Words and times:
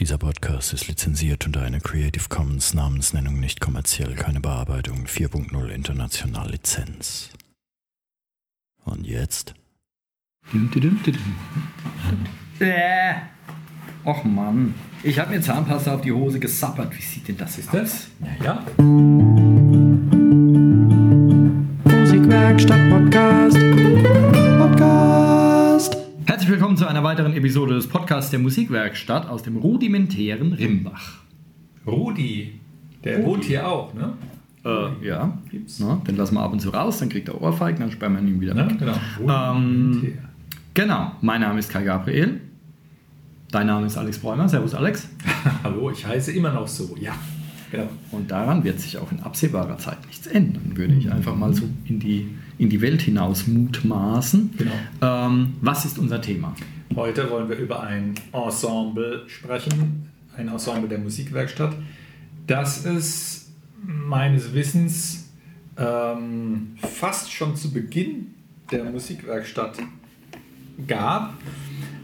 Dieser 0.00 0.16
Podcast 0.16 0.72
ist 0.72 0.86
lizenziert 0.86 1.44
unter 1.46 1.62
einer 1.62 1.80
Creative 1.80 2.28
Commons 2.28 2.72
Namensnennung 2.72 3.40
nicht 3.40 3.60
kommerziell, 3.60 4.14
keine 4.14 4.38
Bearbeitung 4.38 5.06
4.0 5.06 5.68
international 5.70 6.50
Lizenz. 6.52 7.30
Und 8.84 9.04
jetzt? 9.06 9.54
Äh. 12.60 13.14
Och 14.04 14.24
Mann. 14.24 14.74
Ich 15.02 15.18
habe 15.18 15.30
mir 15.34 15.40
Zahnpasta 15.40 15.96
auf 15.96 16.02
die 16.02 16.12
Hose 16.12 16.38
gesappert. 16.38 16.96
Wie 16.96 17.02
sieht 17.02 17.26
denn 17.26 17.36
das 17.36 17.58
Ist 17.58 17.68
aus? 17.70 17.74
das? 17.74 18.08
Ja, 18.40 18.44
ja. 18.44 18.66
Musikwerkstatt. 21.84 22.88
Podcast. 22.88 23.67
Herzlich 26.48 26.62
willkommen 26.62 26.78
zu 26.78 26.86
einer 26.88 27.04
weiteren 27.04 27.34
Episode 27.34 27.74
des 27.74 27.88
Podcasts 27.88 28.30
der 28.30 28.38
Musikwerkstatt 28.38 29.28
aus 29.28 29.42
dem 29.42 29.58
rudimentären 29.58 30.54
Rimbach. 30.54 31.18
Rudi, 31.86 32.58
der 33.04 33.22
wohnt 33.22 33.44
hier 33.44 33.68
auch, 33.68 33.92
ne? 33.92 34.14
Äh, 34.64 35.06
ja. 35.06 35.36
Gibt's. 35.50 35.78
Na, 35.78 36.00
den 36.08 36.16
lassen 36.16 36.36
wir 36.36 36.40
ab 36.40 36.50
und 36.54 36.60
zu 36.60 36.70
raus, 36.70 37.00
dann 37.00 37.10
kriegt 37.10 37.28
er 37.28 37.38
Ohrfeigen, 37.38 37.80
dann 37.80 37.90
sperren 37.90 38.14
wir 38.14 38.22
ihn 38.22 38.40
wieder 38.40 38.54
Ne? 38.54 38.66
weg. 38.66 38.78
Genau. 38.78 39.54
Ähm, 39.54 39.92
Rudi. 39.92 40.18
Genau, 40.72 41.12
mein 41.20 41.42
Name 41.42 41.58
ist 41.58 41.68
Kai 41.68 41.82
Gabriel. 41.82 42.40
Dein 43.50 43.66
Name 43.66 43.84
ist 43.84 43.98
Alex 43.98 44.18
Bräumer. 44.18 44.48
Servus, 44.48 44.74
Alex. 44.74 45.06
Hallo, 45.62 45.90
ich 45.90 46.06
heiße 46.06 46.32
immer 46.32 46.50
noch 46.50 46.66
so. 46.66 46.96
Ja, 46.98 47.12
genau. 47.70 47.90
Und 48.10 48.30
daran 48.30 48.64
wird 48.64 48.80
sich 48.80 48.96
auch 48.96 49.12
in 49.12 49.20
absehbarer 49.20 49.76
Zeit 49.76 49.98
nichts 50.06 50.26
ändern, 50.26 50.72
würde 50.74 50.94
ich 50.94 51.12
einfach 51.12 51.36
mal 51.36 51.52
so 51.52 51.64
in 51.84 52.00
die, 52.00 52.30
in 52.58 52.68
die 52.68 52.80
Welt 52.80 53.02
hinaus 53.02 53.46
mutmaßen. 53.46 54.50
Genau. 54.56 54.72
Ähm, 55.00 55.54
was 55.60 55.84
ist 55.84 55.98
unser 55.98 56.20
Thema? 56.20 56.54
Heute 56.94 57.30
wollen 57.30 57.48
wir 57.48 57.56
über 57.56 57.82
ein 57.82 58.14
Ensemble 58.32 59.22
sprechen, 59.28 60.08
ein 60.36 60.48
Ensemble 60.48 60.88
der 60.88 60.98
Musikwerkstatt, 60.98 61.74
das 62.46 62.84
es 62.84 63.50
meines 63.84 64.52
Wissens 64.52 65.28
ähm, 65.76 66.76
fast 66.78 67.32
schon 67.32 67.54
zu 67.56 67.72
Beginn 67.72 68.34
der 68.70 68.84
Musikwerkstatt 68.84 69.78
gab. 70.86 71.34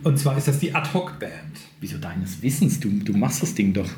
Und 0.04 0.18
zwar 0.18 0.36
ist 0.36 0.48
das 0.48 0.58
die 0.58 0.74
Ad-Hoc-Band. 0.74 1.32
Wieso 1.80 1.98
deines 1.98 2.42
Wissens? 2.42 2.78
Du, 2.78 2.90
du 2.90 3.14
machst 3.14 3.42
das 3.42 3.54
Ding 3.54 3.72
doch. 3.72 3.88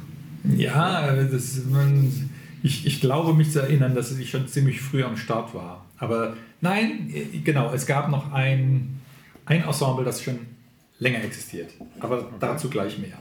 Ja, 0.57 1.15
das, 1.25 1.65
man, 1.69 2.31
ich, 2.63 2.87
ich 2.87 3.01
glaube 3.01 3.35
mich 3.35 3.51
zu 3.51 3.61
erinnern, 3.61 3.95
dass 3.95 4.11
sie 4.11 4.27
schon 4.27 4.47
ziemlich 4.49 4.81
früh 4.81 5.03
am 5.03 5.17
Start 5.17 5.55
war. 5.55 5.86
Aber 5.99 6.37
nein, 6.61 7.11
äh, 7.13 7.39
genau, 7.39 7.73
es 7.73 7.87
gab 7.87 8.11
noch 8.11 8.33
ein, 8.33 9.01
ein 9.45 9.63
Ensemble, 9.63 10.05
das 10.05 10.23
schon 10.23 10.39
länger 10.99 11.23
existiert. 11.23 11.73
Aber 12.01 12.31
dazu 12.41 12.69
gleich 12.69 12.99
mehr. 12.99 13.19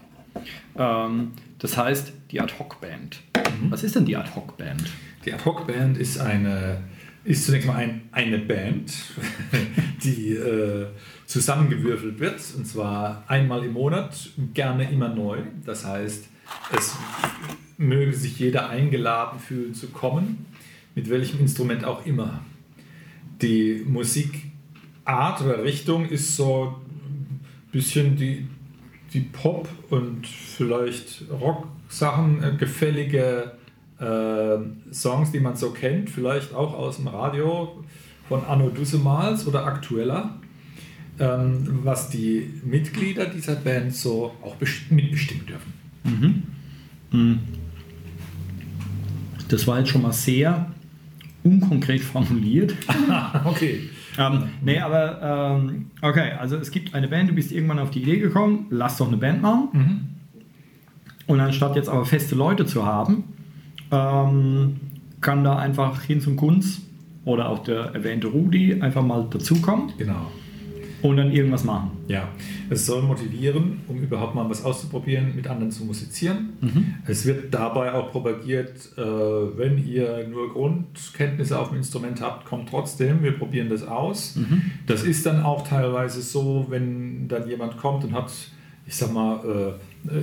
Ähm, 0.77 1.31
das 1.59 1.77
heißt, 1.77 2.13
die 2.31 2.41
Ad-Hoc-Band. 2.41 3.21
Was 3.69 3.83
ist 3.83 3.95
denn 3.95 4.05
die 4.05 4.17
Ad-Hoc-Band? 4.17 4.83
Die 5.25 5.33
Ad-Hoc-Band 5.33 5.97
ist 5.97 6.19
eine 6.19 6.83
ist 7.25 7.45
zunächst 7.45 7.67
mal 7.67 7.77
ein, 7.77 8.01
eine 8.11 8.37
Band, 8.37 8.93
die 10.03 10.33
äh, 10.33 10.85
zusammengewürfelt 11.25 12.19
wird, 12.19 12.39
und 12.55 12.65
zwar 12.65 13.23
einmal 13.27 13.63
im 13.63 13.73
Monat, 13.73 14.29
gerne 14.53 14.89
immer 14.91 15.09
neu. 15.09 15.39
Das 15.65 15.85
heißt, 15.85 16.29
es 16.77 16.95
möge 17.77 18.13
sich 18.13 18.39
jeder 18.39 18.69
eingeladen 18.69 19.39
fühlen 19.39 19.73
zu 19.73 19.87
kommen, 19.87 20.45
mit 20.93 21.09
welchem 21.09 21.39
Instrument 21.39 21.83
auch 21.83 22.05
immer. 22.05 22.45
Die 23.41 23.83
Musikart 23.87 25.41
oder 25.41 25.63
Richtung 25.63 26.05
ist 26.07 26.35
so 26.35 26.75
ein 26.75 27.39
bisschen 27.71 28.15
die, 28.15 28.47
die 29.13 29.21
Pop- 29.21 29.67
und 29.89 30.25
vielleicht 30.25 31.23
Rock-Sachen, 31.29 32.43
äh, 32.43 32.53
gefällige 32.57 33.51
äh, 33.99 34.57
Songs, 34.93 35.31
die 35.31 35.39
man 35.39 35.55
so 35.55 35.71
kennt, 35.71 36.09
vielleicht 36.09 36.53
auch 36.53 36.73
aus 36.73 36.97
dem 36.97 37.07
Radio 37.07 37.83
von 38.27 38.43
Anno 38.45 38.69
Dussemals 38.69 39.45
oder 39.47 39.65
aktueller, 39.65 40.37
ähm, 41.19 41.79
was 41.83 42.09
die 42.09 42.51
Mitglieder 42.65 43.25
dieser 43.27 43.55
Band 43.55 43.93
so 43.95 44.33
auch 44.41 44.55
best- 44.55 44.89
mitbestimmen 44.91 45.45
dürfen. 45.45 45.73
Das 49.47 49.67
war 49.67 49.79
jetzt 49.79 49.89
schon 49.89 50.01
mal 50.01 50.11
sehr 50.13 50.73
unkonkret 51.45 52.01
formuliert. 52.01 52.75
okay. 53.45 53.89
ähm, 54.17 54.49
nee, 54.61 54.79
aber 54.79 55.59
ähm, 55.61 55.91
okay, 56.01 56.31
also 56.39 56.57
es 56.57 56.71
gibt 56.71 56.93
eine 56.95 57.07
Band, 57.07 57.29
du 57.29 57.33
bist 57.33 57.51
irgendwann 57.51 57.79
auf 57.79 57.91
die 57.91 58.01
Idee 58.01 58.17
gekommen, 58.19 58.65
lass 58.71 58.97
doch 58.97 59.07
eine 59.07 59.17
Band 59.17 59.41
machen. 59.41 60.17
Und 61.27 61.39
anstatt 61.39 61.75
jetzt 61.75 61.87
aber 61.89 62.05
feste 62.05 62.35
Leute 62.35 62.65
zu 62.65 62.85
haben, 62.85 63.23
ähm, 63.91 64.79
kann 65.21 65.43
da 65.43 65.57
einfach 65.57 66.01
hin 66.01 66.21
zum 66.21 66.35
Kunz 66.35 66.81
oder 67.23 67.49
auch 67.49 67.59
der 67.59 67.93
erwähnte 67.93 68.27
Rudi 68.27 68.81
einfach 68.81 69.03
mal 69.03 69.27
dazukommen 69.29 69.93
Genau. 69.97 70.31
Und 71.09 71.17
dann 71.17 71.31
irgendwas 71.31 71.63
machen. 71.63 71.91
Ja, 72.07 72.29
es 72.69 72.85
soll 72.85 73.01
motivieren, 73.01 73.81
um 73.87 73.97
überhaupt 74.01 74.35
mal 74.35 74.49
was 74.49 74.63
auszuprobieren, 74.63 75.35
mit 75.35 75.47
anderen 75.47 75.71
zu 75.71 75.85
musizieren. 75.85 76.49
Es 77.07 77.25
wird 77.25 77.53
dabei 77.53 77.93
auch 77.93 78.11
propagiert, 78.11 78.71
äh, 78.97 79.01
wenn 79.01 79.85
ihr 79.87 80.27
nur 80.29 80.51
Grundkenntnisse 80.53 81.59
auf 81.59 81.69
dem 81.69 81.77
Instrument 81.77 82.21
habt, 82.21 82.45
kommt 82.45 82.69
trotzdem, 82.69 83.23
wir 83.23 83.31
probieren 83.37 83.69
das 83.69 83.87
aus. 83.87 84.37
Das 84.87 85.03
ist 85.03 85.25
dann 85.25 85.43
auch 85.43 85.67
teilweise 85.67 86.21
so, 86.21 86.67
wenn 86.69 87.27
dann 87.27 87.47
jemand 87.49 87.77
kommt 87.77 88.03
und 88.03 88.13
hat, 88.13 88.31
ich 88.87 88.95
sag 88.95 89.11
mal, 89.13 89.39
äh, 90.07 90.15
äh, 90.15 90.21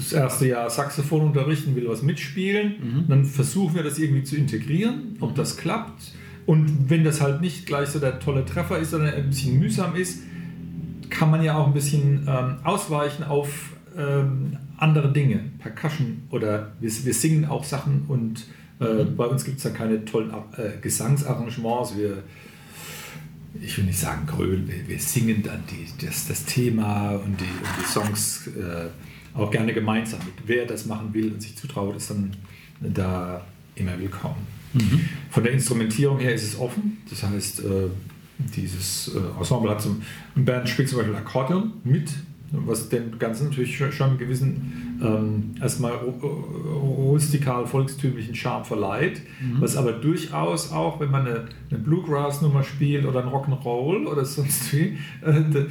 das 0.00 0.12
erste 0.12 0.46
Jahr 0.48 0.70
Saxophon 0.70 1.22
unterrichten, 1.22 1.74
will 1.74 1.88
was 1.88 2.02
mitspielen, 2.02 2.74
dann 3.08 3.24
versuchen 3.24 3.74
wir 3.74 3.82
das 3.82 3.98
irgendwie 3.98 4.22
zu 4.22 4.36
integrieren, 4.36 5.16
ob 5.20 5.34
das 5.34 5.56
klappt. 5.56 6.12
Und 6.48 6.88
wenn 6.88 7.04
das 7.04 7.20
halt 7.20 7.42
nicht 7.42 7.66
gleich 7.66 7.90
so 7.90 7.98
der 7.98 8.20
tolle 8.20 8.42
Treffer 8.42 8.78
ist, 8.78 8.92
sondern 8.92 9.12
ein 9.12 9.28
bisschen 9.28 9.58
mühsam 9.58 9.94
ist, 9.94 10.22
kann 11.10 11.30
man 11.30 11.44
ja 11.44 11.58
auch 11.58 11.66
ein 11.66 11.74
bisschen 11.74 12.26
ähm, 12.26 12.56
ausweichen 12.64 13.22
auf 13.22 13.76
ähm, 13.94 14.56
andere 14.78 15.12
Dinge, 15.12 15.40
Percussion 15.58 16.22
oder 16.30 16.72
wir, 16.80 16.90
wir 17.04 17.12
singen 17.12 17.44
auch 17.44 17.64
Sachen 17.64 18.06
und 18.08 18.46
äh, 18.80 19.04
bei 19.04 19.26
uns 19.26 19.44
gibt 19.44 19.58
es 19.58 19.64
da 19.64 19.68
keine 19.68 20.06
tollen 20.06 20.30
äh, 20.56 20.80
Gesangsarrangements. 20.80 21.98
Wir, 21.98 22.22
ich 23.60 23.76
will 23.76 23.84
nicht 23.84 23.98
sagen 23.98 24.24
grölen, 24.24 24.66
wir, 24.68 24.88
wir 24.88 25.00
singen 25.00 25.42
dann 25.42 25.64
die, 25.70 26.06
das, 26.06 26.28
das 26.28 26.46
Thema 26.46 27.10
und 27.10 27.38
die, 27.38 27.44
und 27.44 27.70
die 27.78 27.86
Songs 27.86 28.46
äh, 28.46 28.88
auch 29.38 29.50
gerne 29.50 29.74
gemeinsam 29.74 30.20
mit. 30.20 30.34
Wer 30.46 30.64
das 30.64 30.86
machen 30.86 31.12
will 31.12 31.30
und 31.30 31.42
sich 31.42 31.54
zutraut, 31.58 31.94
ist 31.94 32.08
dann 32.08 32.34
da 32.80 33.44
immer 33.74 33.98
willkommen. 33.98 34.57
Von 35.30 35.42
der 35.44 35.52
Instrumentierung 35.52 36.18
her 36.18 36.34
ist 36.34 36.44
es 36.44 36.58
offen, 36.58 36.98
das 37.10 37.22
heißt, 37.22 37.60
äh, 37.60 37.64
dieses 38.56 39.08
äh, 39.14 39.38
Ensemble 39.38 39.70
hat 39.70 39.82
zum, 39.82 40.02
Band 40.36 40.68
spielt 40.68 40.88
zum 40.88 40.98
Beispiel 40.98 41.16
Akkordeon 41.16 41.72
mit, 41.84 42.10
was 42.50 42.88
dem 42.88 43.18
Ganzen 43.18 43.48
natürlich 43.48 43.76
schon 43.76 44.08
einen 44.10 44.18
gewissen 44.18 44.98
ähm, 45.02 45.50
erstmal 45.60 45.92
ru- 45.92 46.18
ru- 46.18 47.10
rustikal 47.10 47.66
volkstümlichen 47.66 48.34
Charme 48.34 48.64
verleiht, 48.64 49.20
was 49.60 49.76
aber 49.76 49.92
durchaus 49.92 50.72
auch, 50.72 50.98
wenn 50.98 51.10
man 51.10 51.26
eine, 51.26 51.44
eine 51.70 51.78
Bluegrass-Nummer 51.78 52.62
spielt 52.64 53.04
oder 53.04 53.22
ein 53.22 53.28
Rock'n'Roll 53.28 54.06
oder 54.06 54.24
sonst 54.24 54.72
wie, 54.72 54.96
äh, 55.22 55.66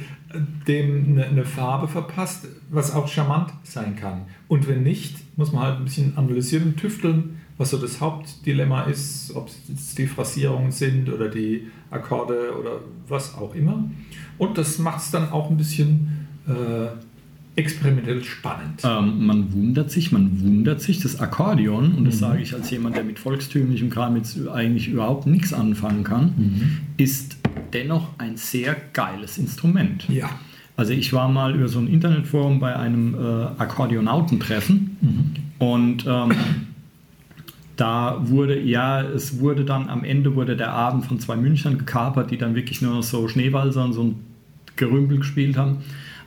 dem 0.66 1.18
eine, 1.18 1.44
Farbe 1.44 1.88
verpasst, 1.88 2.46
was 2.70 2.94
auch 2.94 3.08
charmant 3.08 3.52
sein 3.62 3.96
kann. 3.96 4.22
Und 4.46 4.68
wenn 4.68 4.82
nicht, 4.82 5.16
muss 5.38 5.52
man 5.52 5.62
halt 5.62 5.78
ein 5.78 5.84
bisschen 5.84 6.16
analysieren 6.16 6.68
und 6.68 6.76
tüfteln, 6.76 7.38
was 7.56 7.70
so 7.70 7.78
das 7.78 8.00
Hauptdilemma 8.00 8.82
ist, 8.82 9.34
ob 9.34 9.48
es 9.48 9.56
jetzt 9.68 9.98
die 9.98 10.06
Phrasierungen 10.06 10.70
sind 10.70 11.08
oder 11.10 11.28
die 11.28 11.68
Akkorde 11.90 12.56
oder 12.58 12.80
was 13.08 13.34
auch 13.34 13.54
immer. 13.54 13.84
Und 14.36 14.58
das 14.58 14.78
macht 14.78 15.00
es 15.00 15.10
dann 15.10 15.30
auch 15.30 15.50
ein 15.50 15.56
bisschen 15.56 16.28
äh, 16.46 16.88
experimentell 17.58 18.22
spannend. 18.22 18.82
Ähm, 18.84 19.26
man 19.26 19.52
wundert 19.52 19.90
sich, 19.90 20.12
man 20.12 20.40
wundert 20.40 20.80
sich, 20.80 21.00
das 21.00 21.18
Akkordeon, 21.18 21.94
und 21.94 22.04
das 22.04 22.20
sage 22.20 22.40
ich 22.40 22.54
als 22.54 22.70
jemand, 22.70 22.96
der 22.96 23.02
mit 23.02 23.18
volkstümlichem 23.18 23.90
Kram 23.90 24.16
jetzt 24.16 24.38
eigentlich 24.48 24.88
überhaupt 24.88 25.26
nichts 25.26 25.52
anfangen 25.52 26.04
kann, 26.04 26.80
ist 26.96 27.37
dennoch 27.72 28.10
ein 28.18 28.36
sehr 28.36 28.76
geiles 28.92 29.38
Instrument. 29.38 30.08
Ja. 30.08 30.30
Also 30.76 30.92
ich 30.92 31.12
war 31.12 31.28
mal 31.28 31.56
über 31.56 31.68
so 31.68 31.80
ein 31.80 31.88
Internetforum 31.88 32.60
bei 32.60 32.76
einem 32.76 33.14
äh, 33.14 33.44
Akkordeonautentreffen 33.58 34.96
und 35.58 36.06
ähm, 36.06 36.32
da 37.76 38.18
wurde, 38.20 38.60
ja, 38.60 39.02
es 39.02 39.38
wurde 39.40 39.64
dann 39.64 39.88
am 39.88 40.04
Ende 40.04 40.34
wurde 40.34 40.56
der 40.56 40.72
Abend 40.72 41.06
von 41.06 41.20
zwei 41.20 41.36
Münchnern 41.36 41.78
gekapert, 41.78 42.30
die 42.30 42.38
dann 42.38 42.54
wirklich 42.54 42.82
nur 42.82 42.94
noch 42.94 43.02
so 43.02 43.28
Schneewalzer 43.28 43.84
und 43.84 43.92
so 43.92 44.02
ein 44.02 44.16
Gerümpel 44.76 45.18
gespielt 45.18 45.56
haben. 45.56 45.78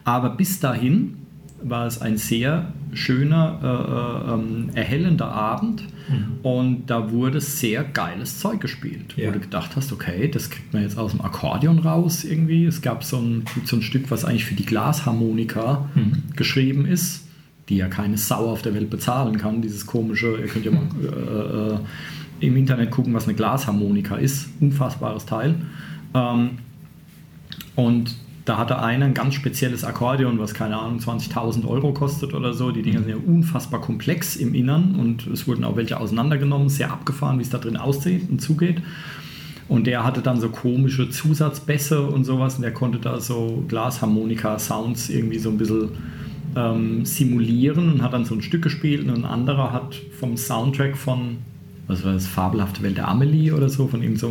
Aber 0.03 0.29
bis 0.29 0.59
dahin 0.59 1.17
war 1.63 1.85
es 1.85 2.01
ein 2.01 2.17
sehr 2.17 2.73
schöner, 2.93 3.59
äh, 3.63 4.31
äh, 4.31 4.33
ähm, 4.33 4.69
erhellender 4.73 5.31
Abend 5.31 5.83
mhm. 6.09 6.39
und 6.43 6.87
da 6.87 7.11
wurde 7.11 7.39
sehr 7.39 7.83
geiles 7.83 8.39
Zeug 8.39 8.59
gespielt, 8.59 9.15
ja. 9.15 9.29
wo 9.29 9.33
du 9.33 9.39
gedacht 9.39 9.75
hast, 9.75 9.91
okay, 9.93 10.27
das 10.27 10.49
kriegt 10.49 10.73
man 10.73 10.83
jetzt 10.83 10.97
aus 10.97 11.11
dem 11.11 11.21
Akkordeon 11.21 11.79
raus 11.79 12.23
irgendwie. 12.23 12.65
Es 12.65 12.81
gab 12.81 13.03
so 13.03 13.17
ein, 13.17 13.45
so 13.65 13.77
ein 13.77 13.81
Stück, 13.81 14.11
was 14.11 14.25
eigentlich 14.25 14.45
für 14.45 14.55
die 14.55 14.65
Glasharmonika 14.65 15.89
mhm. 15.95 16.23
geschrieben 16.35 16.85
ist, 16.85 17.27
die 17.69 17.77
ja 17.77 17.87
keine 17.87 18.17
Sau 18.17 18.49
auf 18.49 18.61
der 18.61 18.73
Welt 18.73 18.89
bezahlen 18.89 19.37
kann, 19.37 19.61
dieses 19.61 19.85
komische, 19.85 20.37
ihr 20.37 20.47
könnt 20.47 20.65
ja 20.65 20.71
mal 20.71 20.87
äh, 21.03 21.73
äh, 21.75 22.47
im 22.47 22.57
Internet 22.57 22.91
gucken, 22.91 23.13
was 23.13 23.25
eine 23.25 23.35
Glasharmonika 23.35 24.15
ist, 24.15 24.49
unfassbares 24.59 25.25
Teil. 25.25 25.55
Ähm, 26.13 26.51
und 27.75 28.15
da 28.45 28.57
hatte 28.57 28.79
einer 28.79 29.05
ein 29.05 29.13
ganz 29.13 29.35
spezielles 29.35 29.83
Akkordeon, 29.83 30.39
was 30.39 30.53
keine 30.53 30.77
Ahnung 30.77 30.99
20.000 30.99 31.67
Euro 31.67 31.93
kostet 31.93 32.33
oder 32.33 32.53
so. 32.53 32.71
Die 32.71 32.81
Dinger 32.81 32.99
sind 32.99 33.09
ja 33.09 33.15
unfassbar 33.17 33.81
komplex 33.81 34.35
im 34.35 34.55
Innern 34.55 34.95
und 34.95 35.27
es 35.27 35.47
wurden 35.47 35.63
auch 35.63 35.75
welche 35.75 35.99
auseinandergenommen, 35.99 36.69
sehr 36.69 36.91
abgefahren, 36.91 37.37
wie 37.37 37.43
es 37.43 37.49
da 37.49 37.59
drin 37.59 37.77
aussieht 37.77 38.29
und 38.29 38.41
zugeht. 38.41 38.81
Und 39.67 39.87
der 39.87 40.03
hatte 40.03 40.21
dann 40.21 40.41
so 40.41 40.49
komische 40.49 41.09
Zusatzbässe 41.09 42.01
und 42.01 42.23
sowas 42.23 42.55
und 42.55 42.63
der 42.63 42.73
konnte 42.73 42.97
da 42.97 43.19
so 43.19 43.63
Glasharmonika-Sounds 43.67 45.09
irgendwie 45.09 45.39
so 45.39 45.49
ein 45.49 45.57
bisschen 45.57 45.89
ähm, 46.55 47.05
simulieren 47.05 47.93
und 47.93 48.01
hat 48.01 48.13
dann 48.13 48.25
so 48.25 48.35
ein 48.35 48.41
Stück 48.41 48.63
gespielt 48.63 49.07
und 49.07 49.15
ein 49.15 49.25
anderer 49.25 49.71
hat 49.71 49.95
vom 50.19 50.35
Soundtrack 50.35 50.97
von, 50.97 51.37
was 51.87 52.03
war 52.03 52.13
das, 52.13 52.27
Fabelhafte 52.27 52.81
Welt 52.81 52.97
der 52.97 53.07
Amelie 53.07 53.53
oder 53.53 53.69
so, 53.69 53.87
von 53.87 54.03
ihm 54.03 54.17
so 54.17 54.29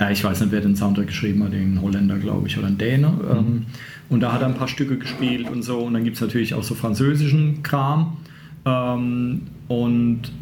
ja, 0.00 0.10
ich 0.10 0.22
weiß 0.22 0.40
nicht, 0.40 0.52
wer 0.52 0.60
den 0.60 0.76
Soundtrack 0.76 1.08
geschrieben 1.08 1.42
hat, 1.42 1.52
den 1.52 1.80
Holländer, 1.82 2.18
glaube 2.18 2.46
ich, 2.46 2.56
oder 2.58 2.68
ein 2.68 2.78
Däne. 2.78 3.08
Mhm. 3.08 3.30
Ähm, 3.30 3.66
und 4.08 4.20
da 4.20 4.32
hat 4.32 4.42
er 4.42 4.48
ein 4.48 4.54
paar 4.54 4.68
Stücke 4.68 4.96
gespielt 4.96 5.50
und 5.50 5.62
so. 5.62 5.78
Und 5.78 5.94
dann 5.94 6.04
gibt 6.04 6.16
es 6.16 6.22
natürlich 6.22 6.54
auch 6.54 6.62
so 6.62 6.74
französischen 6.74 7.62
Kram. 7.62 8.16
Ähm, 8.64 9.42
und 9.66 10.32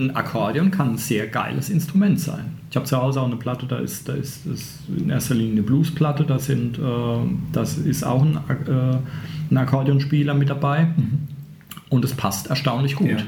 ein 0.00 0.14
Akkordeon 0.14 0.70
kann 0.70 0.90
ein 0.90 0.98
sehr 0.98 1.26
geiles 1.26 1.70
Instrument 1.70 2.20
sein. 2.20 2.56
Ich 2.70 2.76
habe 2.76 2.86
zu 2.86 2.96
Hause 2.96 3.20
auch 3.20 3.26
eine 3.26 3.36
Platte, 3.36 3.66
da 3.66 3.78
ist, 3.78 4.08
da 4.08 4.12
ist, 4.12 4.46
ist 4.46 4.82
in 4.94 5.10
erster 5.10 5.34
Linie 5.34 5.52
eine 5.52 5.62
Bluesplatte, 5.62 6.24
da 6.24 6.38
sind, 6.38 6.78
äh, 6.78 6.82
das 7.52 7.78
ist 7.78 8.04
auch 8.04 8.22
ein, 8.22 8.36
äh, 8.66 8.98
ein 9.50 9.56
Akkordeonspieler 9.56 10.34
mit 10.34 10.50
dabei. 10.50 10.86
Mhm. 10.96 11.28
Und 11.88 12.04
es 12.04 12.14
passt 12.14 12.48
erstaunlich 12.48 12.96
gut. 12.96 13.08
Ja. 13.08 13.18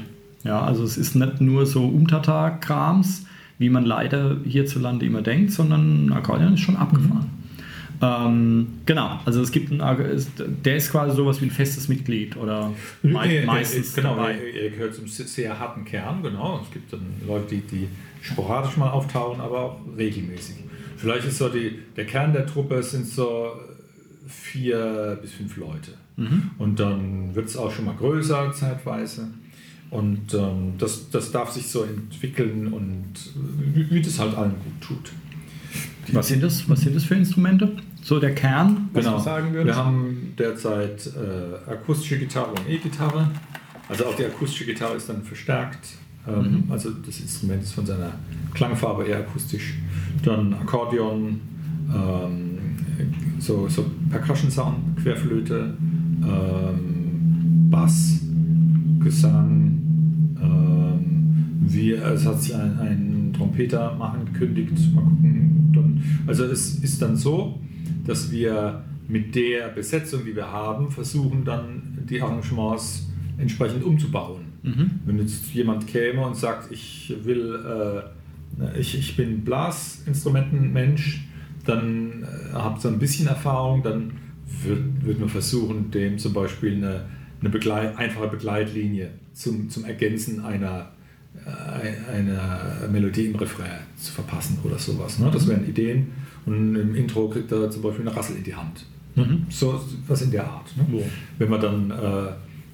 ja. 0.43 0.61
also 0.61 0.83
es 0.83 0.97
ist 0.97 1.15
nicht 1.15 1.41
nur 1.41 1.65
so 1.65 1.85
Untertag-Krams, 1.85 3.25
wie 3.61 3.69
man 3.69 3.85
leider 3.85 4.37
hierzulande 4.43 5.05
immer 5.05 5.21
denkt, 5.21 5.51
sondern 5.51 6.11
Akkordeon 6.11 6.55
ist 6.55 6.61
schon 6.61 6.75
abgefahren. 6.75 7.29
Mhm. 7.29 8.01
Ähm, 8.03 8.67
genau, 8.87 9.19
also 9.23 9.43
es 9.43 9.51
gibt 9.51 9.71
einen, 9.71 10.25
der 10.65 10.75
ist 10.75 10.91
quasi 10.91 11.15
sowas 11.15 11.39
wie 11.41 11.45
ein 11.45 11.51
festes 11.51 11.87
Mitglied 11.87 12.35
oder 12.35 12.71
me 13.03 13.43
meistens 13.45 13.93
genau, 13.93 14.15
dabei. 14.15 14.33
Er, 14.33 14.63
er 14.63 14.69
gehört 14.71 14.95
zum 14.95 15.07
sehr 15.07 15.59
harten 15.59 15.85
Kern, 15.85 16.23
genau. 16.23 16.59
Es 16.63 16.73
gibt 16.73 16.91
dann 16.91 17.05
Leute, 17.27 17.55
die, 17.55 17.61
die 17.61 17.87
sporadisch 18.21 18.77
mal 18.77 18.89
auftauchen, 18.89 19.39
aber 19.39 19.59
auch 19.59 19.79
regelmäßig. 19.95 20.55
Vielleicht 20.97 21.27
ist 21.27 21.37
so 21.37 21.47
die, 21.47 21.77
der 21.95 22.05
Kern 22.07 22.33
der 22.33 22.47
Truppe 22.47 22.81
sind 22.81 23.05
so 23.05 23.51
vier 24.27 25.19
bis 25.21 25.33
fünf 25.33 25.55
Leute. 25.57 25.91
Mhm. 26.15 26.49
Und 26.57 26.79
dann 26.79 27.35
wird 27.35 27.45
es 27.45 27.55
auch 27.55 27.71
schon 27.71 27.85
mal 27.85 27.95
größer 27.95 28.51
zeitweise. 28.53 29.27
Und 29.91 30.33
ähm, 30.33 30.73
das, 30.77 31.09
das 31.09 31.31
darf 31.31 31.51
sich 31.51 31.67
so 31.67 31.83
entwickeln 31.83 32.71
und 32.71 33.13
wie, 33.73 33.91
wie 33.91 34.01
das 34.01 34.19
halt 34.19 34.35
allen 34.35 34.53
gut 34.63 34.81
tut. 34.81 35.11
Was 36.13 36.29
sind 36.29 36.41
das, 36.41 36.67
was 36.69 36.79
sind 36.81 36.95
das 36.95 37.03
für 37.03 37.15
Instrumente? 37.15 37.73
So 38.01 38.19
der 38.19 38.33
Kern, 38.33 38.89
was 38.93 39.05
genau. 39.05 39.19
sagen 39.19 39.53
würdest? 39.53 39.77
Wir 39.77 39.85
haben 39.85 40.33
derzeit 40.37 41.07
äh, 41.07 41.69
akustische 41.71 42.17
Gitarre 42.17 42.51
und 42.51 42.69
E-Gitarre. 42.69 43.29
Also 43.89 44.05
auch 44.05 44.15
die 44.15 44.25
akustische 44.25 44.65
Gitarre 44.65 44.95
ist 44.95 45.09
dann 45.09 45.21
verstärkt. 45.23 45.89
Ähm, 46.27 46.65
mhm. 46.65 46.71
Also 46.71 46.91
das 46.91 47.19
Instrument 47.19 47.61
ist 47.61 47.73
von 47.73 47.85
seiner 47.85 48.13
Klangfarbe 48.53 49.03
eher 49.05 49.19
akustisch. 49.19 49.75
Dann 50.23 50.53
Akkordeon, 50.53 51.41
ähm, 51.93 52.59
so, 53.39 53.67
so 53.67 53.91
Percussion-Sound, 54.09 55.03
Querflöte, 55.03 55.73
ähm, 56.23 57.67
Bass, 57.69 58.21
Gesang, 59.03 59.80
ähm, 60.41 61.61
wir, 61.61 62.03
es 62.05 62.25
hat 62.25 62.41
sich 62.41 62.55
ein, 62.55 62.79
ein 62.79 63.33
Trompeter 63.35 63.95
machen 63.95 64.25
gekündigt. 64.25 64.73
Mal 64.93 65.03
gucken. 65.03 65.71
Dann, 65.73 66.03
also 66.27 66.45
es 66.45 66.75
ist 66.75 67.01
dann 67.01 67.15
so, 67.15 67.59
dass 68.05 68.31
wir 68.31 68.83
mit 69.07 69.35
der 69.35 69.69
Besetzung, 69.69 70.21
die 70.25 70.35
wir 70.35 70.51
haben, 70.51 70.89
versuchen 70.89 71.43
dann 71.43 71.99
die 72.09 72.21
Arrangements 72.21 73.09
entsprechend 73.37 73.83
umzubauen. 73.83 74.41
Mhm. 74.63 74.91
Wenn 75.05 75.19
jetzt 75.19 75.53
jemand 75.53 75.87
käme 75.87 76.25
und 76.25 76.35
sagt, 76.35 76.71
ich 76.71 77.13
will, 77.23 77.59
äh, 78.63 78.79
ich, 78.79 78.97
ich 78.97 79.15
bin 79.15 79.43
Blasinstrumentenmensch, 79.43 81.27
dann 81.65 82.23
äh, 82.23 82.53
habt 82.53 82.83
ihr 82.85 82.91
ein 82.91 82.99
bisschen 82.99 83.27
Erfahrung, 83.27 83.83
dann 83.83 84.11
würden 84.63 85.19
wir 85.19 85.29
versuchen, 85.29 85.91
dem 85.91 86.17
zum 86.17 86.33
Beispiel 86.33 86.75
eine 86.75 87.05
eine 87.41 87.49
Begleit, 87.49 87.97
einfache 87.97 88.27
Begleitlinie 88.27 89.09
zum, 89.33 89.69
zum 89.69 89.85
Ergänzen 89.85 90.43
einer, 90.45 90.91
äh, 91.45 92.11
einer 92.11 92.87
Melodie 92.91 93.25
im 93.25 93.35
Refrain 93.35 93.79
zu 93.97 94.11
verpassen 94.11 94.59
oder 94.63 94.77
sowas. 94.77 95.19
Ne? 95.19 95.29
Das 95.31 95.47
wären 95.47 95.67
Ideen. 95.67 96.11
Und 96.45 96.75
im 96.75 96.95
Intro 96.95 97.29
kriegt 97.29 97.51
er 97.51 97.69
zum 97.69 97.81
Beispiel 97.81 98.07
eine 98.07 98.15
Rassel 98.15 98.37
in 98.37 98.43
die 98.43 98.55
Hand. 98.55 98.85
Mhm. 99.15 99.45
So 99.49 99.79
was 100.07 100.21
in 100.21 100.31
der 100.31 100.47
Art. 100.47 100.75
Ne? 100.77 100.99
Ja. 100.99 101.05
Wenn 101.37 101.49
wir 101.49 101.59
dann 101.59 101.91
äh, 101.91 102.31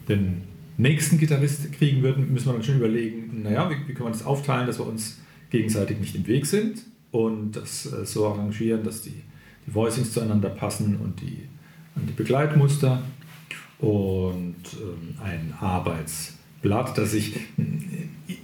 den 0.07 0.43
nächsten 0.77 1.17
Gitarrist 1.17 1.71
kriegen 1.73 2.03
würden, 2.03 2.31
müssen 2.31 2.47
wir 2.47 2.53
dann 2.53 2.63
schon 2.63 2.77
überlegen, 2.77 3.41
naja, 3.43 3.69
wie, 3.69 3.75
wie 3.87 3.93
können 3.93 4.09
wir 4.09 4.13
das 4.13 4.25
aufteilen, 4.25 4.67
dass 4.67 4.79
wir 4.79 4.85
uns 4.85 5.19
gegenseitig 5.49 5.99
nicht 5.99 6.15
im 6.15 6.27
Weg 6.27 6.45
sind 6.45 6.83
und 7.11 7.53
das 7.53 7.91
äh, 7.91 8.05
so 8.05 8.27
arrangieren, 8.27 8.83
dass 8.83 9.01
die, 9.01 9.23
die 9.65 9.73
Voicings 9.73 10.13
zueinander 10.13 10.49
passen 10.49 10.97
und 10.97 11.21
die, 11.21 11.47
und 11.95 12.07
die 12.07 12.13
Begleitmuster 12.13 13.01
und 13.79 14.56
ähm, 14.74 15.15
ein 15.24 15.53
Arbeitsblatt, 15.59 16.97
das 16.97 17.13
ich 17.13 17.35
äh, 17.35 17.41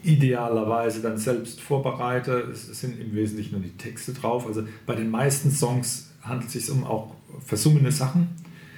idealerweise 0.03 1.01
dann 1.01 1.17
selbst 1.17 1.61
vorbereite. 1.61 2.49
Es 2.51 2.67
sind 2.79 2.99
im 2.99 3.15
Wesentlichen 3.15 3.53
nur 3.53 3.61
die 3.61 3.77
Texte 3.77 4.13
drauf. 4.13 4.45
Also 4.45 4.63
bei 4.85 4.95
den 4.95 5.09
meisten 5.09 5.51
Songs 5.51 6.11
handelt 6.21 6.47
es 6.47 6.53
sich 6.53 6.69
um 6.71 6.83
auch 6.83 7.15
versungene 7.45 7.91
Sachen. 7.91 8.29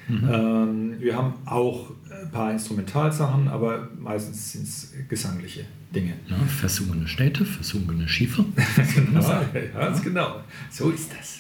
Mhm. 0.07 0.29
Ähm, 0.31 0.95
wir 0.99 1.15
haben 1.15 1.33
auch 1.45 1.91
ein 2.23 2.31
paar 2.31 2.51
Instrumentalsachen, 2.51 3.47
aber 3.47 3.89
meistens 3.99 4.51
sind 4.51 4.63
es 4.63 4.93
gesangliche 5.09 5.65
Dinge. 5.93 6.13
Ja, 6.27 6.37
versungene 6.37 7.07
Städte, 7.07 7.45
versungene 7.45 8.07
Schiffe. 8.07 8.45
genau, 8.95 9.21
ja, 9.21 9.43
ganz 9.73 10.01
genau. 10.01 10.41
So 10.69 10.91
ist 10.91 11.11
das. 11.17 11.39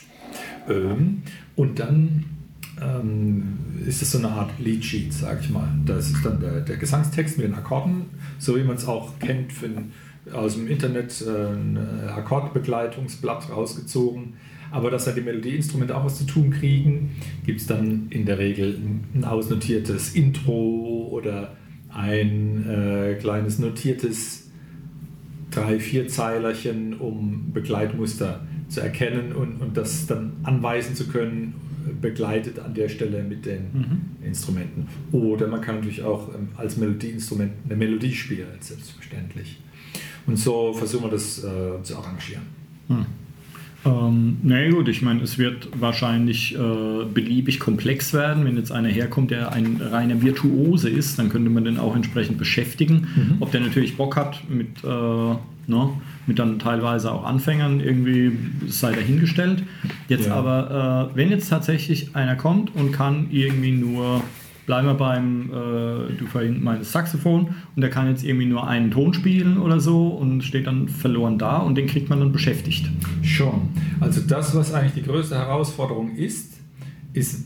Ähm, 0.67 1.23
und 1.55 1.79
dann 1.79 2.25
ähm, 2.81 3.57
ist 3.85 4.01
es 4.01 4.11
so 4.11 4.17
eine 4.17 4.29
Art 4.29 4.51
Leadsheet, 4.59 5.13
sage 5.13 5.39
ich 5.41 5.49
mal. 5.49 5.69
Das 5.85 6.07
ist 6.07 6.25
dann 6.25 6.39
der, 6.39 6.61
der, 6.61 6.77
Gesangstext 6.77 7.37
mit 7.37 7.47
den 7.47 7.53
Akkorden, 7.53 8.05
so 8.37 8.57
wie 8.57 8.63
man 8.63 8.75
es 8.75 8.87
auch 8.87 9.17
kennt 9.19 9.53
für, 9.53 9.69
aus 10.33 10.55
dem 10.55 10.67
Internet, 10.67 11.21
äh, 11.21 11.53
ein 11.53 11.77
Akkordbegleitungsblatt 12.09 13.49
rausgezogen. 13.49 14.33
Aber 14.71 14.91
dass 14.91 15.05
dann 15.05 15.15
die 15.15 15.21
Melodieinstrumente 15.21 15.95
auch 15.95 16.05
was 16.05 16.17
zu 16.17 16.25
tun 16.25 16.51
kriegen, 16.51 17.11
gibt 17.45 17.61
es 17.61 17.67
dann 17.67 18.07
in 18.09 18.25
der 18.25 18.39
Regel 18.39 18.77
ein 19.13 19.23
ausnotiertes 19.23 20.15
Intro 20.15 21.07
oder 21.11 21.55
ein 21.89 22.67
äh, 22.67 23.15
kleines 23.15 23.59
notiertes 23.59 24.49
drei, 25.51 25.79
vier 25.79 26.09
Zeilerchen, 26.09 26.95
um 26.95 27.53
Begleitmuster 27.53 28.41
zu 28.67 28.81
erkennen 28.81 29.31
und, 29.31 29.61
und 29.61 29.77
das 29.77 30.07
dann 30.07 30.33
anweisen 30.43 30.95
zu 30.95 31.07
können 31.07 31.53
begleitet 32.01 32.59
an 32.59 32.73
der 32.73 32.89
Stelle 32.89 33.23
mit 33.23 33.45
den 33.45 33.61
mhm. 33.73 34.25
Instrumenten. 34.25 34.87
Oder 35.11 35.47
man 35.47 35.61
kann 35.61 35.75
natürlich 35.75 36.03
auch 36.03 36.33
ähm, 36.33 36.49
als 36.57 36.77
Melodieinstrument 36.77 37.51
eine 37.65 37.75
Melodie 37.75 38.13
spielen, 38.13 38.47
selbstverständlich. 38.59 39.59
Und 40.27 40.37
so 40.37 40.73
versuchen 40.73 41.05
wir 41.05 41.11
das 41.11 41.43
äh, 41.43 41.83
zu 41.83 41.97
arrangieren. 41.97 42.43
Hm. 42.87 43.05
Ähm, 43.85 44.37
na 44.41 44.55
naja, 44.55 44.71
gut, 44.71 44.87
ich 44.87 45.03
meine, 45.03 45.21
es 45.21 45.37
wird 45.37 45.69
wahrscheinlich 45.79 46.55
äh, 46.55 47.05
beliebig 47.13 47.59
komplex 47.59 48.13
werden. 48.13 48.43
Wenn 48.43 48.57
jetzt 48.57 48.71
einer 48.71 48.89
herkommt, 48.89 49.29
der 49.29 49.51
ein 49.51 49.79
reiner 49.79 50.23
Virtuose 50.23 50.89
ist, 50.89 51.19
dann 51.19 51.29
könnte 51.29 51.51
man 51.51 51.65
den 51.65 51.77
auch 51.77 51.95
entsprechend 51.95 52.39
beschäftigen. 52.39 53.07
Mhm. 53.15 53.37
Ob 53.41 53.51
der 53.51 53.61
natürlich 53.61 53.95
Bock 53.95 54.15
hat 54.15 54.49
mit 54.49 54.83
äh, 54.83 55.35
Ne? 55.67 55.89
Mit 56.27 56.39
dann 56.39 56.59
teilweise 56.59 57.11
auch 57.11 57.23
Anfängern 57.23 57.79
irgendwie 57.79 58.31
sei 58.67 58.93
dahingestellt. 58.93 59.63
Jetzt 60.07 60.27
ja. 60.27 60.35
aber, 60.35 61.11
äh, 61.11 61.17
wenn 61.17 61.29
jetzt 61.29 61.49
tatsächlich 61.49 62.15
einer 62.15 62.35
kommt 62.35 62.75
und 62.75 62.91
kann 62.91 63.27
irgendwie 63.31 63.71
nur, 63.71 64.21
bleiben 64.65 64.87
wir 64.87 64.93
beim, 64.93 65.49
äh, 65.49 66.13
du 66.17 66.25
vorhin 66.31 66.63
meines 66.63 66.91
Saxophon, 66.91 67.55
und 67.75 67.81
der 67.81 67.89
kann 67.89 68.07
jetzt 68.07 68.23
irgendwie 68.23 68.45
nur 68.45 68.67
einen 68.67 68.91
Ton 68.91 69.13
spielen 69.13 69.57
oder 69.57 69.79
so 69.79 70.07
und 70.09 70.43
steht 70.43 70.67
dann 70.67 70.87
verloren 70.87 71.37
da 71.37 71.57
und 71.57 71.75
den 71.75 71.87
kriegt 71.87 72.09
man 72.09 72.19
dann 72.19 72.31
beschäftigt. 72.31 72.89
Schon. 73.21 73.69
Also 73.99 74.21
das, 74.21 74.55
was 74.55 74.73
eigentlich 74.73 74.93
die 74.93 75.09
größte 75.09 75.35
Herausforderung 75.35 76.15
ist, 76.15 76.53
ist 77.13 77.45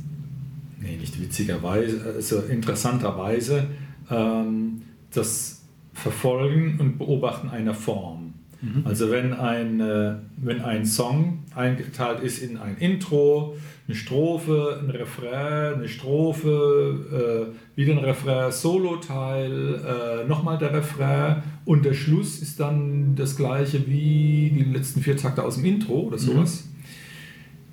nee, 0.82 0.98
nicht 0.98 1.20
witzigerweise, 1.22 2.02
also 2.16 2.42
interessanterweise, 2.42 3.68
ähm, 4.10 4.82
das 5.12 5.59
Verfolgen 6.00 6.78
und 6.80 6.98
Beobachten 6.98 7.50
einer 7.50 7.74
Form. 7.74 8.34
Mhm. 8.62 8.84
Also 8.86 9.10
wenn 9.12 9.34
ein, 9.34 9.80
äh, 9.80 10.16
wenn 10.38 10.62
ein 10.62 10.86
Song 10.86 11.40
eingeteilt 11.56 12.22
ist 12.22 12.40
in 12.40 12.58
ein 12.58 12.78
Intro, 12.78 13.56
eine 13.88 13.96
Strophe, 13.96 14.80
ein 14.82 14.90
Refrain, 14.90 15.76
eine 15.76 15.88
Strophe, 15.88 17.52
äh, 17.76 17.78
wieder 17.78 17.94
ein 17.94 18.00
Refrain, 18.00 18.52
Solo-Teil, 18.52 19.82
äh, 20.24 20.28
nochmal 20.28 20.58
der 20.58 20.74
Refrain 20.74 21.44
und 21.66 21.86
der 21.86 21.94
Schluss 21.94 22.40
ist 22.40 22.60
dann 22.60 23.16
das 23.16 23.36
gleiche 23.36 23.88
wie 23.88 24.52
die 24.54 24.64
letzten 24.64 25.02
vier 25.02 25.18
Takte 25.18 25.44
aus 25.44 25.56
dem 25.56 25.66
Intro 25.66 26.02
oder 26.02 26.18
sowas, 26.18 26.66
mhm. 26.66 26.70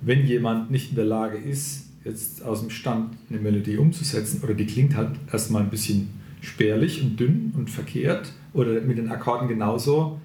Wenn 0.00 0.26
jemand 0.26 0.72
nicht 0.72 0.90
in 0.90 0.96
der 0.96 1.04
Lage 1.04 1.38
ist, 1.38 1.88
jetzt 2.04 2.44
aus 2.44 2.62
dem 2.62 2.70
Stand 2.70 3.16
eine 3.30 3.38
Melodie 3.38 3.76
umzusetzen, 3.76 4.40
oder 4.42 4.54
die 4.54 4.66
klingt 4.66 4.96
halt 4.96 5.10
erstmal 5.32 5.62
ein 5.62 5.70
bisschen 5.70 6.08
spärlich 6.40 7.00
und 7.00 7.20
dünn 7.20 7.52
und 7.56 7.70
verkehrt, 7.70 8.32
oder 8.54 8.80
mit 8.80 8.98
den 8.98 9.08
Akkorden 9.08 9.46
genauso, 9.46 10.20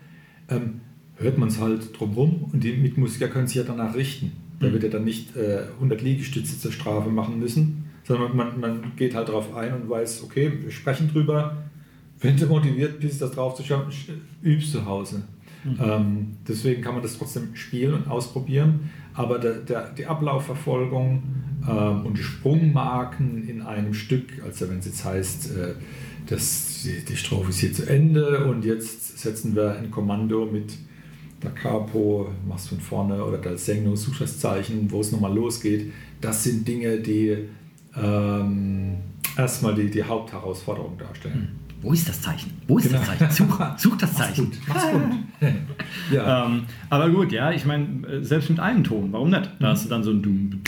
ähm, 0.50 0.82
hört 1.18 1.38
man 1.38 1.50
es 1.50 1.60
halt 1.60 1.98
drumherum 1.98 2.50
und 2.52 2.64
die 2.64 2.74
Mitmusiker 2.74 3.28
können 3.28 3.48
sich 3.48 3.58
ja 3.58 3.64
danach 3.64 3.96
richten. 3.96 4.34
Da 4.60 4.68
mhm. 4.68 4.74
wird 4.74 4.84
er 4.86 4.90
dann 4.90 5.04
nicht 5.04 5.36
äh, 5.36 5.64
100 5.76 6.02
Liegestütze 6.02 6.60
zur 6.60 6.72
Strafe 6.72 7.10
machen 7.10 7.40
müssen, 7.40 7.86
sondern 8.04 8.36
man, 8.36 8.60
man 8.60 8.92
geht 8.96 9.16
halt 9.16 9.30
darauf 9.30 9.56
ein 9.56 9.74
und 9.74 9.90
weiß, 9.90 10.24
okay, 10.24 10.52
wir 10.62 10.72
sprechen 10.72 11.10
drüber. 11.12 11.58
Wenn 12.20 12.38
du 12.38 12.48
motiviert 12.48 13.00
bist, 13.00 13.22
das 13.22 13.32
drauf 13.32 13.56
zu 13.56 13.64
schauen, 13.64 13.84
übst 14.42 14.72
zu 14.72 14.86
Hause. 14.86 15.24
Mhm. 15.64 15.78
Ähm, 15.80 16.28
deswegen 16.48 16.82
kann 16.82 16.94
man 16.94 17.04
das 17.04 17.18
trotzdem 17.18 17.56
spielen 17.56 17.94
und 17.94 18.08
ausprobieren. 18.08 18.90
Aber 19.14 19.40
der, 19.40 19.54
der, 19.56 19.90
die 19.90 20.06
Ablaufverfolgung 20.06 21.24
ähm, 21.68 22.06
und 22.06 22.18
die 22.18 22.24
Sprungmarken 22.24 23.48
in 23.48 23.62
einem 23.62 23.94
Stück, 23.94 24.42
also 24.46 24.70
wenn 24.70 24.80
es 24.80 24.86
jetzt 24.86 25.06
heißt, 25.06 25.52
äh, 25.58 25.74
dass 26.28 26.84
die, 26.84 27.04
die 27.06 27.16
Strophe 27.16 27.50
ist 27.50 27.60
hier 27.60 27.74
zu 27.74 27.88
Ende 27.88 28.46
und 28.46 28.66
jetzt 28.66 29.18
setzen 29.18 29.56
wir 29.56 29.78
ein 29.78 29.92
Kommando 29.92 30.46
mit 30.46 30.74
da 31.40 31.50
Capo, 31.50 32.30
machst 32.48 32.70
von 32.70 32.80
vorne 32.80 33.24
oder 33.24 33.38
da 33.38 33.56
Segno, 33.58 33.96
suchst 33.96 34.22
das 34.22 34.40
Zeichen, 34.40 34.90
wo 34.92 35.02
es 35.02 35.12
nochmal 35.12 35.34
losgeht. 35.34 35.92
Das 36.20 36.44
sind 36.44 36.68
Dinge, 36.68 37.00
die 37.00 37.38
ähm, 37.96 38.98
erstmal 39.38 39.76
die, 39.76 39.90
die 39.90 40.04
Hauptherausforderung 40.04 40.98
darstellen. 40.98 41.34
Hm. 41.34 41.68
Wo 41.82 41.94
ist 41.94 42.10
das 42.10 42.22
Zeichen? 42.22 42.52
Wo 42.68 42.80
ist 42.80 42.88
genau. 42.88 43.00
das 43.00 43.08
Zeichen? 43.08 43.32
Such, 43.32 43.62
such 43.78 43.98
das 43.98 44.14
Zeichen. 44.16 44.52
Mach's 44.68 44.92
gut. 44.92 45.02
Mach's 45.40 45.52
gut. 45.52 45.54
ja. 46.12 46.46
Ähm, 46.46 46.64
aber 46.90 47.10
gut, 47.12 47.32
ja, 47.32 47.52
ich 47.52 47.66
meine, 47.66 48.24
selbst 48.24 48.50
mit 48.50 48.60
einem 48.60 48.84
Ton, 48.84 49.10
warum 49.12 49.30
nicht? 49.30 49.52
Da 49.60 49.68
mhm. 49.68 49.72
hast 49.72 49.86
du 49.86 49.90
dann 49.90 50.04
so 50.04 50.12
ein 50.12 50.24
Dum, 50.24 50.60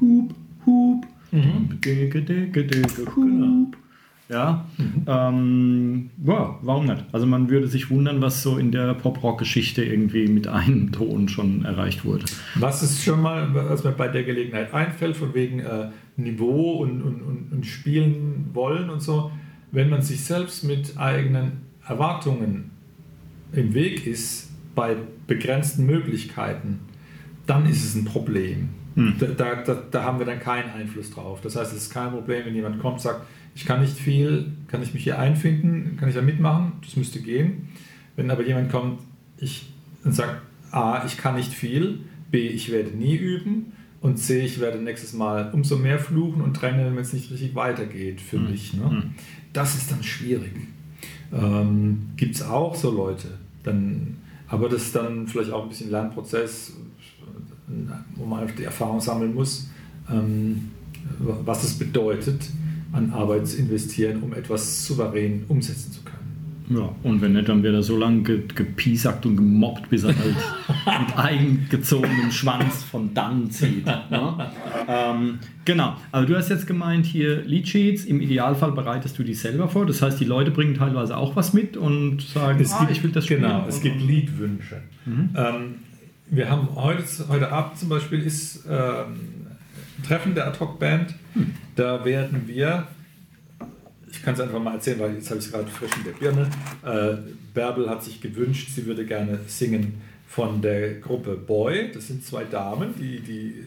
Hup, 0.00 0.34
Hup, 0.64 1.06
mhm. 1.30 1.78
Genau. 3.14 3.66
Ja, 4.28 4.66
mhm. 4.76 5.04
ähm, 5.06 6.10
ja, 6.24 6.58
warum 6.62 6.86
nicht? 6.86 7.04
Also 7.12 7.26
man 7.26 7.48
würde 7.48 7.68
sich 7.68 7.90
wundern, 7.90 8.20
was 8.20 8.42
so 8.42 8.58
in 8.58 8.72
der 8.72 8.94
Pop-Rock-Geschichte 8.94 9.84
irgendwie 9.84 10.26
mit 10.26 10.48
einem 10.48 10.90
Ton 10.96 11.28
schon 11.28 11.64
erreicht 11.64 12.04
wurde. 12.04 12.24
Was 12.56 12.82
ist 12.82 13.04
schon 13.04 13.22
mal, 13.22 13.54
was 13.54 13.84
mir 13.84 13.92
bei 13.92 14.08
der 14.08 14.24
Gelegenheit 14.24 14.74
einfällt, 14.74 15.16
von 15.16 15.32
wegen 15.34 15.60
äh, 15.60 15.90
Niveau 16.16 16.78
und, 16.82 17.02
und, 17.02 17.22
und, 17.22 17.52
und, 17.52 17.66
spielen 17.66 18.50
wollen 18.52 18.90
und 18.90 19.00
so, 19.00 19.30
wenn 19.70 19.90
man 19.90 20.02
sich 20.02 20.24
selbst 20.24 20.64
mit 20.64 20.98
eigenen 20.98 21.66
Erwartungen 21.86 22.72
im 23.52 23.74
Weg 23.74 24.06
ist, 24.06 24.50
bei 24.74 24.96
begrenzten 25.26 25.86
Möglichkeiten, 25.86 26.80
dann 27.46 27.66
ist 27.66 27.84
es 27.84 27.94
ein 27.94 28.04
Problem. 28.04 28.70
Mhm. 28.96 29.14
Da, 29.36 29.54
da, 29.54 29.82
da 29.90 30.02
haben 30.02 30.18
wir 30.18 30.26
dann 30.26 30.40
keinen 30.40 30.70
Einfluss 30.70 31.10
drauf. 31.10 31.40
Das 31.42 31.54
heißt, 31.54 31.72
es 31.72 31.84
ist 31.84 31.90
kein 31.92 32.10
Problem, 32.10 32.46
wenn 32.46 32.54
jemand 32.54 32.80
kommt 32.80 32.94
und 32.94 33.00
sagt, 33.00 33.26
ich 33.54 33.64
kann 33.64 33.80
nicht 33.80 33.96
viel, 33.96 34.52
kann 34.68 34.82
ich 34.82 34.94
mich 34.94 35.04
hier 35.04 35.18
einfinden, 35.18 35.96
kann 35.98 36.08
ich 36.08 36.14
da 36.14 36.22
mitmachen, 36.22 36.72
das 36.82 36.96
müsste 36.96 37.20
gehen. 37.20 37.68
Wenn 38.16 38.30
aber 38.30 38.44
jemand 38.44 38.72
kommt 38.72 39.00
ich, 39.38 39.70
und 40.02 40.14
sagt, 40.14 40.40
A, 40.70 41.04
ich 41.06 41.18
kann 41.18 41.36
nicht 41.36 41.52
viel, 41.52 42.00
B, 42.30 42.48
ich 42.48 42.72
werde 42.72 42.90
nie 42.90 43.16
üben 43.16 43.72
und 44.00 44.16
C, 44.16 44.40
ich 44.40 44.60
werde 44.60 44.78
nächstes 44.78 45.12
Mal 45.12 45.50
umso 45.52 45.76
mehr 45.76 45.98
fluchen 45.98 46.40
und 46.40 46.54
drängeln, 46.54 46.96
wenn 46.96 47.02
es 47.02 47.12
nicht 47.12 47.30
richtig 47.30 47.54
weitergeht 47.54 48.20
für 48.20 48.38
mhm. 48.38 48.50
mich. 48.50 48.74
Ne? 48.74 48.84
Mhm. 48.84 49.02
Das 49.52 49.74
ist 49.74 49.90
dann 49.90 50.02
schwierig. 50.02 50.52
Ähm, 51.32 52.10
Gibt 52.16 52.34
es 52.34 52.42
auch 52.42 52.74
so 52.74 52.90
Leute, 52.90 53.28
dann, 53.62 54.16
aber 54.48 54.68
das 54.68 54.82
ist 54.82 54.96
dann 54.96 55.26
vielleicht 55.26 55.50
auch 55.50 55.64
ein 55.64 55.68
bisschen 55.68 55.90
Lernprozess, 55.90 56.74
wo 58.14 58.24
man 58.24 58.40
einfach 58.40 58.56
die 58.56 58.64
Erfahrung 58.64 59.00
sammeln 59.00 59.34
muss, 59.34 59.68
ähm, 60.10 60.70
was 61.18 61.62
das 61.62 61.74
bedeutet 61.74 62.50
an 62.92 63.12
Arbeit 63.12 63.52
investieren, 63.54 64.22
um 64.22 64.32
etwas 64.32 64.86
souverän 64.86 65.44
umsetzen 65.48 65.92
zu 65.92 66.02
können. 66.02 66.16
Ja, 66.68 66.90
und 67.04 67.22
wenn 67.22 67.34
nicht, 67.34 67.48
dann 67.48 67.62
wird 67.62 67.74
er 67.74 67.82
so 67.82 67.96
lange 67.96 68.22
gepiesackt 68.22 69.24
und 69.24 69.36
gemobbt, 69.36 69.88
bis 69.88 70.02
er 70.02 70.16
halt 70.16 70.34
mit 71.06 71.16
eingezogenem 71.16 72.32
Schwanz 72.32 72.82
von 72.82 73.14
dann 73.14 73.50
zieht. 73.52 73.86
Ne? 73.86 74.50
Ähm, 74.88 75.38
genau, 75.64 75.94
aber 76.10 76.26
du 76.26 76.36
hast 76.36 76.48
jetzt 76.48 76.66
gemeint, 76.66 77.06
hier 77.06 77.42
Leadsheets, 77.42 78.04
im 78.04 78.20
Idealfall 78.20 78.72
bereitest 78.72 79.16
du 79.16 79.22
die 79.22 79.34
selber 79.34 79.68
vor. 79.68 79.86
Das 79.86 80.02
heißt, 80.02 80.18
die 80.18 80.24
Leute 80.24 80.50
bringen 80.50 80.74
teilweise 80.74 81.16
auch 81.16 81.36
was 81.36 81.52
mit 81.52 81.76
und 81.76 82.22
sagen, 82.22 82.58
es 82.60 82.72
ah, 82.72 82.80
gibt, 82.80 82.90
ich 82.90 83.02
will 83.04 83.12
das 83.12 83.26
spielen. 83.26 83.42
Genau, 83.42 83.64
es 83.68 83.80
gibt 83.80 84.02
Liedwünsche. 84.02 84.82
Mhm. 85.04 85.30
Ähm, 85.36 85.74
wir 86.28 86.50
haben 86.50 86.74
heute, 86.74 87.04
heute 87.28 87.52
Abend 87.52 87.78
zum 87.78 87.88
Beispiel 87.88 88.22
ist 88.22 88.64
ähm, 88.68 89.46
Treffen 90.06 90.34
der 90.34 90.48
Ad-Hoc-Band. 90.48 91.14
Hm. 91.34 91.54
Da 91.74 92.04
werden 92.04 92.42
wir, 92.46 92.86
ich 94.10 94.22
kann 94.22 94.34
es 94.34 94.40
einfach 94.40 94.60
mal 94.60 94.74
erzählen, 94.74 94.98
weil 95.00 95.14
jetzt 95.14 95.30
habe 95.30 95.38
ich 95.38 95.46
es 95.46 95.52
gerade 95.52 95.68
frisch 95.68 95.92
in 95.96 96.04
der 96.04 96.12
Birne. 96.12 96.50
Äh, 96.84 97.16
Bärbel 97.54 97.88
hat 97.88 98.02
sich 98.02 98.20
gewünscht, 98.20 98.70
sie 98.74 98.86
würde 98.86 99.06
gerne 99.06 99.40
singen 99.46 100.00
von 100.26 100.60
der 100.60 101.00
Gruppe 101.00 101.36
Boy. 101.36 101.90
Das 101.92 102.08
sind 102.08 102.24
zwei 102.24 102.44
Damen, 102.44 102.94
die, 102.98 103.20
die 103.20 103.64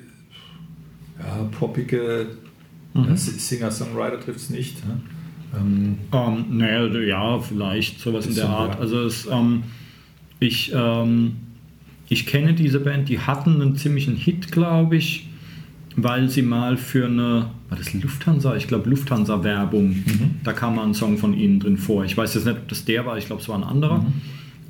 ja, 1.19 1.49
poppige 1.57 2.27
mhm. 2.93 3.15
Singer-Songwriter 3.15 4.19
trifft 4.19 4.39
es 4.39 4.49
nicht. 4.49 4.85
Ne? 4.85 4.99
Ähm, 5.55 5.97
ähm, 6.11 6.45
naja, 6.49 6.85
ja, 6.99 7.39
vielleicht 7.39 7.99
sowas 7.99 8.27
in 8.27 8.35
der 8.35 8.49
Art. 8.49 8.79
Also 8.79 9.05
es, 9.05 9.25
ähm, 9.25 9.63
ich, 10.39 10.71
ähm, 10.73 11.37
ich 12.09 12.25
kenne 12.25 12.53
diese 12.53 12.79
Band, 12.79 13.07
die 13.07 13.19
hatten 13.19 13.61
einen 13.61 13.75
ziemlichen 13.75 14.15
Hit, 14.15 14.51
glaube 14.51 14.97
ich 14.97 15.29
weil 16.03 16.29
sie 16.29 16.41
mal 16.41 16.77
für 16.77 17.05
eine, 17.05 17.49
war 17.69 17.77
das 17.77 17.93
Lufthansa? 17.93 18.55
Ich 18.55 18.67
glaube 18.67 18.89
Lufthansa-Werbung, 18.89 19.89
mhm. 19.89 20.31
da 20.43 20.53
kam 20.53 20.75
mal 20.75 20.85
ein 20.85 20.93
Song 20.93 21.17
von 21.17 21.33
ihnen 21.33 21.59
drin 21.59 21.77
vor. 21.77 22.05
Ich 22.05 22.17
weiß 22.17 22.33
jetzt 22.35 22.45
nicht, 22.45 22.57
ob 22.57 22.67
das 22.67 22.85
der 22.85 23.05
war, 23.05 23.17
ich 23.17 23.25
glaube 23.25 23.41
es 23.41 23.49
war 23.49 23.57
ein 23.57 23.63
anderer. 23.63 23.99
Mhm. 23.99 24.13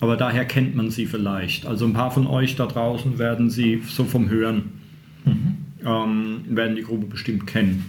Aber 0.02 0.16
daher 0.16 0.46
kennt 0.46 0.76
man 0.76 0.92
sie 0.92 1.06
vielleicht. 1.06 1.66
Also 1.66 1.86
ein 1.86 1.94
paar 1.94 2.12
von 2.12 2.26
euch 2.26 2.56
da 2.56 2.68
draußen 2.68 3.20
werden 3.20 3.50
sie 3.50 3.82
so 3.86 4.06
vom 4.06 4.30
Hören, 4.30 4.72
mhm. 5.26 5.58
ähm, 5.86 6.42
werden 6.48 6.76
die 6.76 6.84
Gruppe 6.84 7.06
bestimmt 7.06 7.48
kennen. 7.48 7.86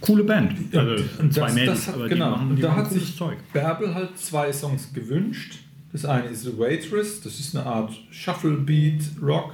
Coole 0.00 0.24
Band. 0.24 0.52
Also 0.74 1.04
zwei 1.30 1.46
das, 1.46 1.54
Mädels, 1.54 1.78
das 1.78 1.88
hat, 1.88 1.94
aber 1.94 2.08
genau. 2.08 2.26
die 2.26 2.30
machen, 2.32 2.56
die 2.56 2.62
da 2.62 2.76
hat 2.76 2.90
sich 2.90 3.16
Zeug. 3.16 3.38
Bärbel 3.52 3.94
halt 3.94 4.18
zwei 4.18 4.52
Songs 4.52 4.92
gewünscht. 4.92 5.58
Das 5.92 6.06
eine 6.06 6.28
ist 6.28 6.44
The 6.44 6.58
Waitress, 6.58 7.20
das 7.20 7.38
ist 7.38 7.54
eine 7.54 7.66
Art 7.66 7.92
Shuffle 8.10 8.56
Beat 8.56 9.02
Rock 9.20 9.52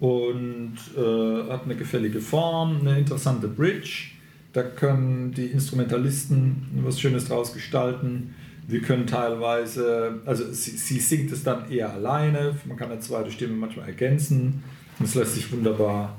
und 0.00 0.76
äh, 0.96 1.50
hat 1.50 1.64
eine 1.64 1.76
gefällige 1.76 2.20
Form, 2.20 2.80
eine 2.80 2.98
interessante 2.98 3.46
Bridge. 3.46 4.08
Da 4.52 4.64
können 4.64 5.32
die 5.32 5.46
Instrumentalisten 5.46 6.66
was 6.82 7.00
Schönes 7.00 7.26
draus 7.26 7.52
gestalten. 7.52 8.34
Wir 8.66 8.82
können 8.82 9.06
teilweise, 9.06 10.20
also 10.26 10.52
sie, 10.52 10.72
sie 10.72 10.98
singt 10.98 11.30
es 11.30 11.44
dann 11.44 11.70
eher 11.70 11.92
alleine, 11.92 12.56
man 12.66 12.76
kann 12.76 12.90
eine 12.90 13.00
zweite 13.00 13.30
Stimme 13.30 13.54
manchmal 13.54 13.86
ergänzen 13.86 14.64
und 14.98 15.04
es 15.06 15.14
lässt 15.14 15.34
sich 15.34 15.52
wunderbar 15.52 16.16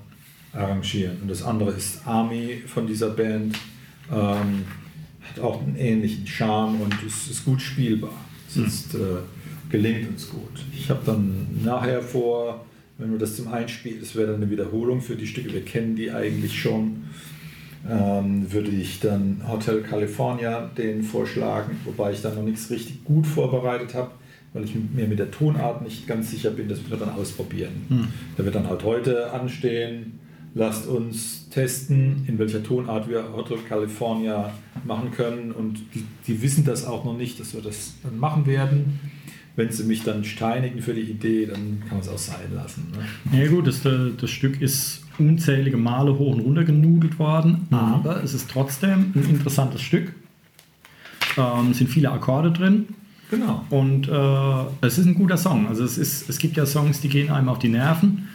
arrangieren. 0.53 1.17
Und 1.21 1.29
das 1.29 1.43
andere 1.43 1.71
ist 1.71 2.05
Army 2.05 2.61
von 2.67 2.87
dieser 2.87 3.09
Band, 3.09 3.57
ähm, 4.09 4.65
hat 5.21 5.39
auch 5.41 5.61
einen 5.61 5.75
ähnlichen 5.75 6.25
Charme 6.25 6.81
und 6.81 7.03
ist, 7.03 7.29
ist 7.29 7.43
gut 7.43 7.61
spielbar. 7.61 8.13
Es 8.47 8.55
hm. 8.55 8.65
ist, 8.65 8.95
äh, 8.95 9.17
gelingt 9.71 10.09
uns 10.09 10.29
gut. 10.29 10.65
Ich 10.73 10.89
habe 10.89 11.01
dann 11.05 11.47
nachher 11.63 12.01
vor, 12.01 12.65
wenn 12.97 13.11
wir 13.11 13.19
das 13.19 13.35
zum 13.35 13.47
Einspielen, 13.47 13.99
das 13.99 14.15
wäre 14.15 14.27
dann 14.27 14.41
eine 14.41 14.49
Wiederholung 14.51 15.01
für 15.01 15.15
die 15.15 15.25
Stücke, 15.25 15.53
wir 15.53 15.65
kennen 15.65 15.95
die 15.95 16.11
eigentlich 16.11 16.59
schon, 16.59 17.03
ähm, 17.89 18.51
würde 18.51 18.69
ich 18.69 18.99
dann 18.99 19.41
Hotel 19.47 19.81
California 19.81 20.69
den 20.77 21.01
vorschlagen, 21.01 21.77
wobei 21.85 22.11
ich 22.11 22.21
da 22.21 22.33
noch 22.33 22.43
nichts 22.43 22.69
richtig 22.69 23.03
gut 23.03 23.25
vorbereitet 23.25 23.95
habe. 23.95 24.11
weil 24.53 24.65
ich 24.65 24.75
mir 24.75 25.07
mit 25.07 25.17
der 25.17 25.31
Tonart 25.31 25.81
nicht 25.81 26.05
ganz 26.07 26.29
sicher 26.29 26.51
bin, 26.51 26.67
das 26.67 26.79
wird 26.79 26.99
wir 26.99 27.05
dann 27.05 27.15
ausprobieren. 27.15 27.71
Hm. 27.87 28.07
Da 28.35 28.43
wird 28.43 28.53
dann 28.53 28.67
halt 28.67 28.83
heute 28.83 29.31
anstehen, 29.31 30.19
lasst 30.53 30.87
uns 30.87 31.47
testen, 31.49 32.25
in 32.27 32.37
welcher 32.37 32.61
Tonart 32.61 33.07
wir 33.07 33.31
Hotel 33.33 33.59
California 33.67 34.53
machen 34.83 35.11
können 35.11 35.53
und 35.53 35.79
die, 35.95 36.03
die 36.27 36.41
wissen 36.41 36.65
das 36.65 36.85
auch 36.85 37.05
noch 37.05 37.15
nicht, 37.15 37.39
dass 37.39 37.53
wir 37.53 37.61
das 37.61 37.93
dann 38.03 38.19
machen 38.19 38.45
werden. 38.45 38.99
Wenn 39.55 39.69
sie 39.71 39.83
mich 39.83 40.03
dann 40.03 40.23
steinigen 40.23 40.81
für 40.81 40.93
die 40.93 41.01
Idee, 41.01 41.45
dann 41.45 41.79
kann 41.81 41.97
man 41.97 41.99
es 41.99 42.07
auch 42.07 42.17
sein 42.17 42.53
lassen. 42.55 42.87
Ne? 43.31 43.39
Ja 43.43 43.47
gut, 43.49 43.67
das, 43.67 43.81
das 43.81 44.29
Stück 44.29 44.61
ist 44.61 45.03
unzählige 45.19 45.75
Male 45.77 46.17
hoch 46.17 46.33
und 46.35 46.39
runter 46.41 46.63
genudelt 46.63 47.19
worden, 47.19 47.67
Mhm. 47.69 47.75
aber 47.77 48.23
es 48.23 48.33
ist 48.33 48.49
trotzdem 48.49 49.11
ein 49.13 49.25
interessantes 49.29 49.81
Stück. 49.81 50.13
Ähm, 51.37 51.71
es 51.71 51.77
sind 51.77 51.89
viele 51.89 52.11
Akkorde 52.11 52.51
drin 52.51 52.87
Genau. 53.29 53.65
und 53.69 54.07
äh, 54.09 54.85
es 54.85 54.97
ist 54.97 55.05
ein 55.05 55.15
guter 55.15 55.37
Song. 55.37 55.67
Also 55.67 55.83
es, 55.83 55.97
ist, 55.97 56.29
es 56.29 56.37
gibt 56.37 56.57
ja 56.57 56.65
Songs, 56.65 57.01
die 57.01 57.09
gehen 57.09 57.29
einem 57.29 57.49
auf 57.49 57.59
die 57.59 57.69
Nerven. 57.69 58.27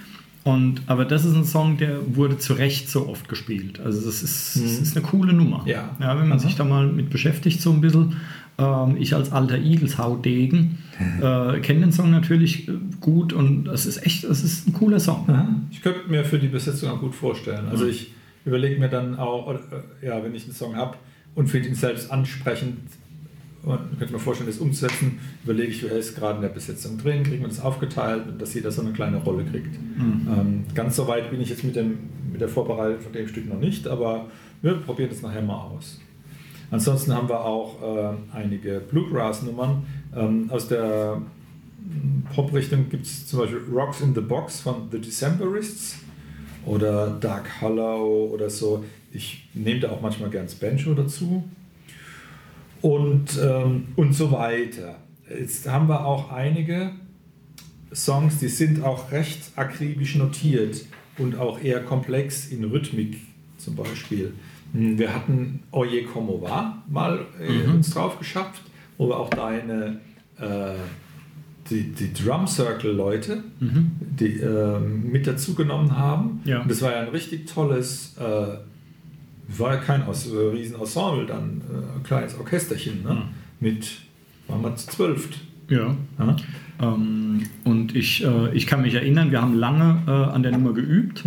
Und, 0.45 0.83
aber 0.87 1.05
das 1.05 1.25
ist 1.25 1.35
ein 1.35 1.45
Song, 1.45 1.77
der 1.77 1.99
wurde 2.15 2.39
zu 2.39 2.53
Recht 2.53 2.89
so 2.89 3.09
oft 3.09 3.29
gespielt. 3.29 3.81
Also 3.81 4.01
das 4.07 4.23
ist, 4.23 4.55
das 4.55 4.63
ist 4.79 4.97
eine 4.97 5.05
coole 5.05 5.33
Nummer. 5.33 5.63
Mhm. 5.63 5.69
Ja. 5.69 5.97
wenn 5.99 6.29
man 6.29 6.33
Aha. 6.33 6.39
sich 6.39 6.55
da 6.55 6.65
mal 6.65 6.87
mit 6.87 7.11
beschäftigt 7.11 7.61
so 7.61 7.73
ein 7.73 7.81
bisschen. 7.81 8.17
Ähm, 8.59 8.97
ich 8.99 9.13
als 9.15 9.33
alter 9.33 9.59
Eagles-Haudegen 9.59 10.79
äh, 10.99 11.61
kenne 11.61 11.81
den 11.81 11.93
Song 11.93 12.11
natürlich 12.11 12.69
äh, 12.69 12.73
gut 13.01 13.33
und 13.33 13.69
es 13.69 13.87
ist 13.87 14.05
echt, 14.05 14.25
es 14.25 14.43
ist 14.43 14.69
ein 14.69 14.73
cooler 14.73 15.01
Song. 15.01 15.27
Ich 15.71 15.83
könnte 15.83 16.09
mir 16.09 16.25
für 16.25 16.39
die 16.39 16.49
Besetzung 16.49 16.91
auch 16.91 17.01
gut 17.01 17.15
vorstellen. 17.15 17.69
Also 17.71 17.87
ich 17.87 18.13
überlege 18.45 18.79
mir 18.81 18.89
dann 18.89 19.19
auch, 19.19 19.53
äh, 19.53 20.07
ja, 20.07 20.23
wenn 20.23 20.35
ich 20.35 20.45
einen 20.45 20.55
Song 20.55 20.77
habe 20.77 20.97
und 21.35 21.49
finde 21.49 21.69
ihn 21.69 21.75
selbst 21.75 22.11
ansprechend 22.11 22.79
und 23.63 23.99
könnte 23.99 24.13
mir 24.13 24.21
vorstellen, 24.21 24.49
das 24.49 24.59
umzusetzen, 24.59 25.19
überlege 25.45 25.71
ich, 25.71 25.83
wer 25.83 25.93
ist 25.93 26.15
gerade 26.15 26.37
in 26.37 26.43
der 26.43 26.51
Besetzung 26.51 26.99
drin, 26.99 27.25
kriegen 27.25 27.43
wir 27.43 27.49
das 27.49 27.61
aufgeteilt 27.61 28.29
und 28.29 28.41
dass 28.41 28.55
jeder 28.55 28.71
so 28.71 28.81
eine 28.81 28.93
kleine 28.93 29.17
Rolle 29.17 29.45
kriegt. 29.45 29.75
Ähm, 29.99 30.65
ganz 30.75 30.95
so 30.95 31.09
weit 31.09 31.31
bin 31.31 31.41
ich 31.41 31.51
jetzt 31.51 31.65
mit, 31.65 31.75
dem, 31.75 31.99
mit 32.31 32.41
der 32.41 32.49
Vorbereitung 32.49 33.01
von 33.01 33.13
dem 33.13 33.27
Stück 33.27 33.49
noch 33.49 33.59
nicht, 33.59 33.89
aber 33.89 34.27
wir 34.63 34.75
probieren 34.75 35.11
das 35.11 35.21
nachher 35.23 35.43
mal 35.43 35.57
aus. 35.57 36.01
Ansonsten 36.71 37.15
haben 37.15 37.29
wir 37.29 37.45
auch 37.45 37.83
äh, 37.83 38.37
einige 38.37 38.81
Bluegrass-Nummern. 38.81 39.85
Ähm, 40.15 40.51
aus 40.51 40.69
der 40.69 41.21
Pop-Richtung 42.35 42.89
gibt 42.89 43.07
es 43.07 43.27
zum 43.27 43.41
Beispiel 43.41 43.61
Rocks 43.73 44.01
in 44.01 44.15
the 44.15 44.21
Box 44.21 44.61
von 44.61 44.89
The 44.91 45.01
Decemberists 45.01 45.97
oder 46.65 47.09
Dark 47.21 47.61
Hollow 47.61 48.31
oder 48.33 48.51
so. 48.51 48.85
Ich 49.13 49.49
nehme 49.55 49.81
da 49.81 49.91
auch 49.91 50.01
manchmal 50.01 50.31
gern 50.31 50.47
Banjo 50.61 50.95
dazu 50.95 51.45
und, 52.83 53.39
ähm, 53.43 53.89
und 53.97 54.13
so 54.13 54.31
weiter. 54.33 54.97
Jetzt 55.29 55.69
haben 55.69 55.89
wir 55.89 56.05
auch 56.05 56.31
einige 56.31 56.93
Songs, 57.95 58.39
die 58.39 58.49
sind 58.49 58.85
auch 58.85 59.11
recht 59.13 59.53
akribisch 59.57 60.17
notiert 60.17 60.85
und 61.19 61.37
auch 61.39 61.61
eher 61.61 61.81
komplex 61.83 62.49
in 62.49 62.65
Rhythmik 62.65 63.19
zum 63.59 63.77
Beispiel. 63.77 64.35
Hm, 64.73 64.99
Wir 64.99 65.15
hatten 65.15 65.63
Oye 65.73 66.05
Como 66.05 66.43
Va 66.43 66.83
mal 66.89 67.27
äh, 67.41 67.69
uns 67.71 67.91
drauf 67.91 68.19
geschafft, 68.19 68.63
wo 68.99 69.09
wir 69.09 69.19
auch 69.19 69.31
deine 69.31 70.01
äh, 70.39 70.75
die, 71.71 71.93
die 71.93 72.13
Drum 72.13 72.47
Circle 72.47 72.93
Leute 72.93 73.43
die, 73.61 74.39
äh, 74.39 74.79
mit 74.79 75.27
dazu 75.27 75.55
genommen 75.55 75.97
haben. 75.97 76.41
Ja. 76.45 76.63
Und 76.63 76.71
das 76.71 76.83
war 76.83 76.93
ja 76.93 77.01
ein 77.01 77.09
richtig 77.09 77.47
tolles, 77.53 78.17
äh, 78.19 78.57
war 79.59 79.75
ja 79.75 79.81
kein 79.81 80.03
Aus, 80.05 80.31
äh, 80.31 80.37
Riesenensemble, 80.37 81.27
dann 81.27 81.63
äh, 81.71 81.97
ein 81.97 82.03
kleines 82.03 82.39
Orchesterchen 82.39 83.03
ne? 83.03 83.23
mit, 83.61 83.99
waren 84.49 84.63
wir 84.63 84.77
zu 84.77 84.89
zwölf. 84.89 85.29
Ja. 85.69 85.97
Ja? 86.19 86.37
Ähm, 86.81 87.43
und 87.65 87.95
ich, 87.95 88.25
äh, 88.25 88.55
ich 88.55 88.67
kann 88.67 88.83
mich 88.83 88.95
erinnern, 88.95 89.31
wir 89.31 89.43
haben 89.43 89.55
lange 89.55 90.03
äh, 90.07 90.11
an 90.11 90.43
der 90.43 90.53
Nummer 90.53 90.73
geübt 90.73 91.25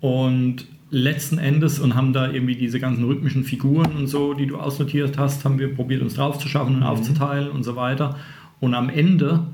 und 0.00 0.66
letzten 0.90 1.38
Endes 1.38 1.78
und 1.78 1.94
haben 1.94 2.12
da 2.12 2.30
irgendwie 2.30 2.56
diese 2.56 2.80
ganzen 2.80 3.04
rhythmischen 3.04 3.44
Figuren 3.44 3.96
und 3.96 4.06
so, 4.06 4.34
die 4.34 4.46
du 4.46 4.56
ausnotiert 4.56 5.18
hast, 5.18 5.44
haben 5.44 5.58
wir 5.58 5.74
probiert 5.74 6.02
uns 6.02 6.14
drauf 6.14 6.38
zu 6.38 6.48
schaffen 6.48 6.76
und 6.76 6.82
aufzuteilen 6.82 7.50
und 7.50 7.62
so 7.62 7.76
weiter. 7.76 8.16
Und 8.60 8.74
am 8.74 8.88
Ende 8.88 9.44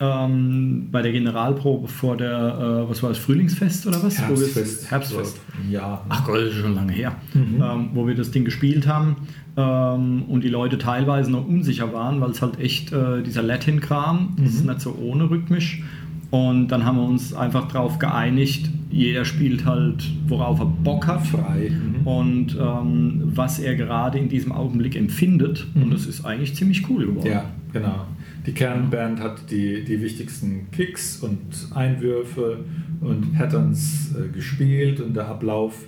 ähm, 0.00 0.88
bei 0.90 1.02
der 1.02 1.12
Generalprobe 1.12 1.86
vor 1.86 2.16
der, 2.16 2.84
äh, 2.86 2.90
was 2.90 3.02
war 3.02 3.10
das, 3.10 3.18
Frühlingsfest 3.18 3.86
oder 3.86 4.02
was? 4.02 4.18
Herbstfest. 4.18 4.90
Herbstfest. 4.90 5.40
Ja. 5.70 6.02
Ach 6.08 6.24
Gott, 6.24 6.38
das 6.38 6.52
ist 6.54 6.60
schon 6.60 6.74
lange 6.74 6.92
her, 6.92 7.16
ähm, 7.34 7.90
wo 7.92 8.06
wir 8.06 8.14
das 8.14 8.30
Ding 8.30 8.46
gespielt 8.46 8.86
haben 8.86 9.16
ähm, 9.58 10.22
und 10.22 10.42
die 10.42 10.48
Leute 10.48 10.78
teilweise 10.78 11.30
noch 11.30 11.46
unsicher 11.46 11.92
waren, 11.92 12.20
weil 12.22 12.30
es 12.30 12.40
halt 12.40 12.58
echt 12.58 12.92
äh, 12.92 13.22
dieser 13.22 13.42
Latin-Kram, 13.42 14.36
das 14.38 14.54
ist 14.54 14.64
nicht 14.64 14.80
so 14.80 14.96
ohne 14.98 15.28
rhythmisch. 15.28 15.82
Und 16.30 16.68
dann 16.68 16.84
haben 16.84 16.96
wir 16.96 17.04
uns 17.04 17.34
einfach 17.34 17.66
darauf 17.68 17.98
geeinigt, 17.98 18.70
jeder 18.90 19.24
spielt 19.24 19.64
halt, 19.64 20.08
worauf 20.26 20.60
er 20.60 20.66
Bock 20.66 21.06
hat 21.06 21.26
Frei. 21.26 21.70
Mhm. 21.70 22.06
und 22.06 22.56
ähm, 22.60 23.22
was 23.24 23.58
er 23.58 23.74
gerade 23.74 24.18
in 24.18 24.28
diesem 24.28 24.52
Augenblick 24.52 24.96
empfindet. 24.96 25.66
Und 25.74 25.92
das 25.92 26.06
ist 26.06 26.24
eigentlich 26.24 26.54
ziemlich 26.54 26.88
cool 26.88 27.06
geworden. 27.06 27.26
Ja, 27.26 27.44
genau. 27.72 28.06
Die 28.46 28.52
Kernband 28.52 29.20
hat 29.20 29.50
die, 29.50 29.84
die 29.84 30.00
wichtigsten 30.00 30.70
Kicks 30.70 31.18
und 31.18 31.68
Einwürfe 31.74 32.64
und 33.00 33.34
Patterns 33.36 34.14
äh, 34.14 34.28
gespielt 34.28 35.00
und 35.00 35.14
der 35.14 35.28
Ablauf 35.28 35.86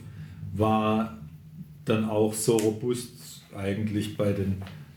war 0.55 1.19
dann 1.85 2.05
auch 2.09 2.35
so 2.35 2.57
robust 2.57 3.43
eigentlich 3.57 4.17
bei 4.17 4.33
den 4.33 4.57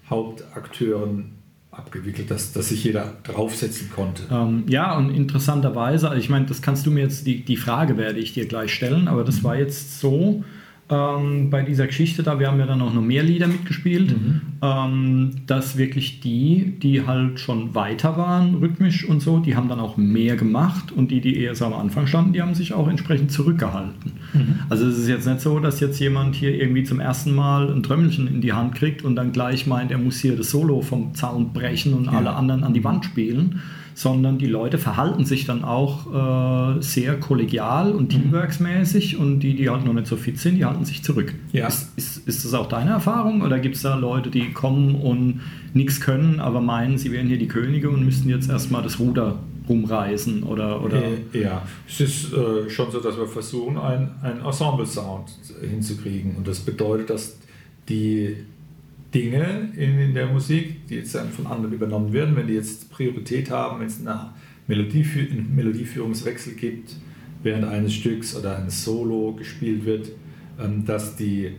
Hauptakteuren 0.09 1.34
abgewickelt, 1.77 2.31
dass, 2.31 2.53
dass 2.53 2.69
sich 2.69 2.83
jeder 2.83 3.13
draufsetzen 3.23 3.89
konnte. 3.89 4.23
Ähm, 4.31 4.63
ja, 4.67 4.95
und 4.97 5.09
interessanterweise, 5.13 6.09
also 6.09 6.19
ich 6.19 6.29
meine, 6.29 6.45
das 6.45 6.61
kannst 6.61 6.85
du 6.85 6.91
mir 6.91 7.01
jetzt, 7.01 7.27
die, 7.27 7.43
die 7.43 7.57
Frage 7.57 7.97
werde 7.97 8.19
ich 8.19 8.33
dir 8.33 8.47
gleich 8.47 8.73
stellen, 8.73 9.07
aber 9.07 9.23
das 9.23 9.43
war 9.43 9.55
jetzt 9.55 9.99
so 9.99 10.43
ähm, 10.87 11.49
bei 11.49 11.63
dieser 11.63 11.87
Geschichte 11.87 12.21
da, 12.21 12.39
wir 12.39 12.47
haben 12.47 12.59
ja 12.59 12.67
dann 12.67 12.81
auch 12.81 12.93
noch 12.93 13.01
mehr 13.01 13.23
Lieder 13.23 13.47
mitgespielt, 13.47 14.15
ähm, 14.61 15.31
dass 15.47 15.77
wirklich 15.77 16.19
die, 16.19 16.75
die 16.81 17.07
halt 17.07 17.39
schon 17.39 17.73
weiter 17.73 18.17
waren, 18.17 18.55
rhythmisch 18.55 19.03
und 19.03 19.19
so, 19.19 19.39
die 19.39 19.55
haben 19.55 19.67
dann 19.67 19.79
auch 19.79 19.97
mehr 19.97 20.35
gemacht 20.35 20.91
und 20.91 21.09
die, 21.09 21.21
die 21.21 21.37
eher 21.37 21.55
so 21.55 21.65
am 21.65 21.73
Anfang 21.73 22.05
standen, 22.05 22.33
die 22.33 22.41
haben 22.41 22.53
sich 22.53 22.73
auch 22.73 22.87
entsprechend 22.87 23.31
zurückgehalten. 23.31 24.11
Also 24.69 24.85
es 24.87 24.97
ist 24.97 25.07
jetzt 25.07 25.25
nicht 25.25 25.41
so, 25.41 25.59
dass 25.59 25.79
jetzt 25.79 25.99
jemand 25.99 26.35
hier 26.35 26.53
irgendwie 26.53 26.83
zum 26.83 26.99
ersten 26.99 27.33
Mal 27.33 27.71
ein 27.71 27.81
Trömmelchen 27.81 28.27
in 28.27 28.41
die 28.41 28.53
Hand 28.53 28.75
kriegt 28.75 29.03
und 29.03 29.15
dann 29.15 29.31
gleich 29.31 29.65
meint, 29.65 29.91
er 29.91 29.97
muss 29.97 30.19
hier 30.19 30.35
das 30.35 30.51
Solo 30.51 30.81
vom 30.81 31.15
Zaun 31.15 31.53
brechen 31.53 31.93
und 31.93 32.09
alle 32.09 32.31
anderen 32.33 32.63
an 32.63 32.73
die 32.73 32.83
Wand 32.83 33.05
spielen, 33.05 33.61
sondern 33.95 34.37
die 34.37 34.45
Leute 34.45 34.77
verhalten 34.77 35.23
sich 35.25 35.45
dann 35.45 35.63
auch 35.63 36.77
äh, 36.77 36.81
sehr 36.81 37.17
kollegial 37.17 37.93
und 37.93 38.09
teamworksmäßig 38.09 39.17
und 39.17 39.39
die, 39.39 39.55
die 39.55 39.69
halt 39.69 39.85
noch 39.85 39.93
nicht 39.93 40.07
so 40.07 40.17
fit 40.17 40.37
sind, 40.37 40.57
die 40.57 40.65
halten 40.65 40.83
sich 40.83 41.01
zurück. 41.01 41.33
Ja. 41.53 41.67
Ist, 41.67 41.91
ist, 41.95 42.27
ist 42.27 42.43
das 42.43 42.53
auch 42.53 42.67
deine 42.67 42.91
Erfahrung 42.91 43.41
oder 43.41 43.57
gibt 43.57 43.77
es 43.77 43.83
da 43.83 43.95
Leute, 43.95 44.29
die 44.29 44.51
kommen 44.51 44.95
und 44.95 45.39
nichts 45.73 46.01
können, 46.01 46.41
aber 46.41 46.59
meinen, 46.59 46.97
sie 46.97 47.11
wären 47.13 47.27
hier 47.27 47.37
die 47.37 47.47
Könige 47.47 47.89
und 47.89 48.03
müssten 48.03 48.27
jetzt 48.27 48.49
erstmal 48.49 48.83
das 48.83 48.99
Ruder 48.99 49.39
rumreißen 49.69 50.43
oder, 50.43 50.83
oder 50.83 51.01
Äh, 51.33 51.41
Ja, 51.41 51.61
es 51.87 52.01
ist 52.01 52.33
äh, 52.33 52.69
schon 52.69 52.91
so, 52.91 52.99
dass 52.99 53.17
wir 53.17 53.27
versuchen, 53.27 53.77
ein, 53.77 54.11
ein 54.21 54.41
Ensemble-Sound 54.45 55.29
hinzukriegen. 55.67 56.35
Und 56.35 56.47
das 56.47 56.59
bedeutet, 56.59 57.09
dass 57.09 57.37
die 57.87 58.35
Dinge 59.15 59.71
in, 59.77 59.97
in 59.97 60.13
der 60.13 60.27
Musik, 60.27 60.87
die 60.87 60.95
jetzt 60.95 61.15
dann 61.15 61.29
von 61.29 61.47
anderen 61.47 61.73
übernommen 61.73 62.11
werden, 62.11 62.35
wenn 62.35 62.47
die 62.47 62.53
jetzt 62.53 62.91
Priorität 62.91 63.49
haben, 63.49 63.79
wenn 63.79 63.87
es 63.87 64.01
eine 64.01 64.33
Melodiefü 64.67 65.31
einen 65.31 65.55
Melodieführungswechsel 65.55 66.53
gibt, 66.53 66.97
während 67.41 67.63
eines 67.63 67.93
Stücks 67.93 68.35
oder 68.35 68.57
eines 68.57 68.83
Solo 68.83 69.33
gespielt 69.33 69.85
wird, 69.85 70.09
ähm, 70.59 70.85
dass 70.85 71.15
die 71.15 71.53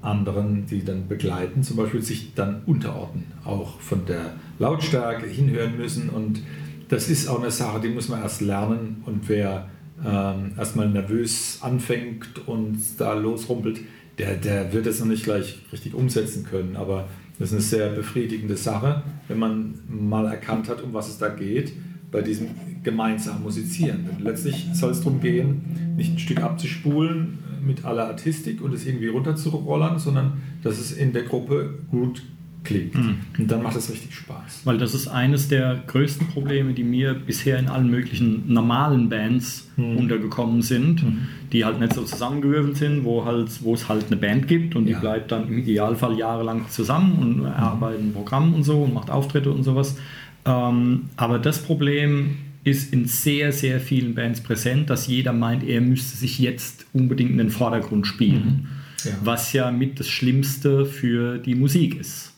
anderen, 0.00 0.66
die 0.66 0.84
dann 0.84 1.06
begleiten, 1.06 1.62
zum 1.62 1.76
Beispiel 1.76 2.02
sich 2.02 2.34
dann 2.34 2.62
unterordnen, 2.66 3.24
auch 3.44 3.78
von 3.80 4.06
der 4.06 4.34
Lautstärke 4.58 5.26
hinhören 5.26 5.76
müssen. 5.76 6.08
Und 6.08 6.42
das 6.88 7.08
ist 7.08 7.28
auch 7.28 7.40
eine 7.40 7.50
Sache, 7.50 7.80
die 7.80 7.88
muss 7.88 8.08
man 8.08 8.22
erst 8.22 8.40
lernen. 8.40 9.02
Und 9.06 9.28
wer 9.28 9.68
ähm, 10.04 10.52
erstmal 10.56 10.88
nervös 10.88 11.58
anfängt 11.60 12.46
und 12.46 12.78
da 12.98 13.12
losrumpelt, 13.14 13.80
der, 14.18 14.36
der 14.36 14.72
wird 14.72 14.86
es 14.86 15.00
noch 15.00 15.06
nicht 15.06 15.24
gleich 15.24 15.60
richtig 15.72 15.94
umsetzen 15.94 16.44
können. 16.44 16.76
Aber 16.76 17.08
das 17.38 17.48
ist 17.48 17.54
eine 17.54 17.62
sehr 17.62 17.88
befriedigende 17.90 18.56
Sache, 18.56 19.02
wenn 19.28 19.38
man 19.38 19.80
mal 19.88 20.26
erkannt 20.26 20.68
hat, 20.68 20.82
um 20.82 20.92
was 20.92 21.08
es 21.08 21.18
da 21.18 21.28
geht, 21.28 21.72
bei 22.10 22.20
diesem 22.20 22.48
gemeinsamen 22.82 23.42
Musizieren. 23.42 24.06
Denn 24.06 24.24
letztlich 24.24 24.68
soll 24.74 24.90
es 24.90 24.98
darum 24.98 25.20
gehen, 25.20 25.94
nicht 25.96 26.12
ein 26.12 26.18
Stück 26.18 26.42
abzuspulen 26.42 27.38
mit 27.64 27.84
aller 27.84 28.06
Artistik 28.06 28.60
und 28.60 28.74
es 28.74 28.86
irgendwie 28.86 29.08
runterzurollern, 29.08 29.98
sondern 29.98 30.42
dass 30.62 30.78
es 30.78 30.92
in 30.92 31.12
der 31.12 31.22
Gruppe 31.22 31.78
gut 31.90 32.22
klingt. 32.64 32.94
Und 32.94 33.50
dann 33.50 33.62
macht 33.62 33.76
es 33.76 33.90
richtig 33.90 34.14
Spaß. 34.14 34.62
Weil 34.64 34.78
das 34.78 34.94
ist 34.94 35.08
eines 35.08 35.48
der 35.48 35.82
größten 35.86 36.28
Probleme, 36.28 36.72
die 36.72 36.84
mir 36.84 37.14
bisher 37.14 37.58
in 37.58 37.68
allen 37.68 37.90
möglichen 37.90 38.52
normalen 38.52 39.08
Bands 39.08 39.70
untergekommen 39.76 40.62
sind, 40.62 41.04
die 41.52 41.64
halt 41.64 41.80
nicht 41.80 41.94
so 41.94 42.02
zusammengewürfelt 42.02 42.76
sind, 42.76 43.04
wo, 43.04 43.24
halt, 43.24 43.48
wo 43.62 43.74
es 43.74 43.88
halt 43.88 44.06
eine 44.06 44.16
Band 44.16 44.48
gibt 44.48 44.76
und 44.76 44.86
die 44.86 44.92
Ja. 44.92 45.00
bleibt 45.00 45.32
dann 45.32 45.48
im 45.48 45.58
Idealfall 45.58 46.16
jahrelang 46.18 46.68
zusammen 46.68 47.18
und 47.18 47.44
erarbeitet 47.44 48.00
ein 48.02 48.12
Programm 48.12 48.54
und 48.54 48.62
so 48.64 48.82
und 48.82 48.94
macht 48.94 49.10
Auftritte 49.10 49.50
und 49.50 49.62
sowas. 49.64 49.96
Ähm, 50.44 51.10
aber 51.16 51.38
das 51.38 51.62
Problem 51.62 52.36
ist 52.64 52.92
in 52.92 53.06
sehr, 53.06 53.50
sehr 53.52 53.80
vielen 53.80 54.14
Bands 54.14 54.40
präsent, 54.40 54.88
dass 54.88 55.06
jeder 55.08 55.32
meint, 55.32 55.64
er 55.64 55.80
müsste 55.80 56.16
sich 56.16 56.38
jetzt 56.38 56.86
unbedingt 56.92 57.30
in 57.32 57.38
den 57.38 57.50
Vordergrund 57.50 58.06
spielen. 58.06 58.68
Ja. 59.04 59.10
Was 59.24 59.52
ja 59.52 59.72
mit 59.72 59.98
das 59.98 60.08
Schlimmste 60.08 60.86
für 60.86 61.38
die 61.38 61.56
Musik 61.56 61.98
ist. 61.98 62.31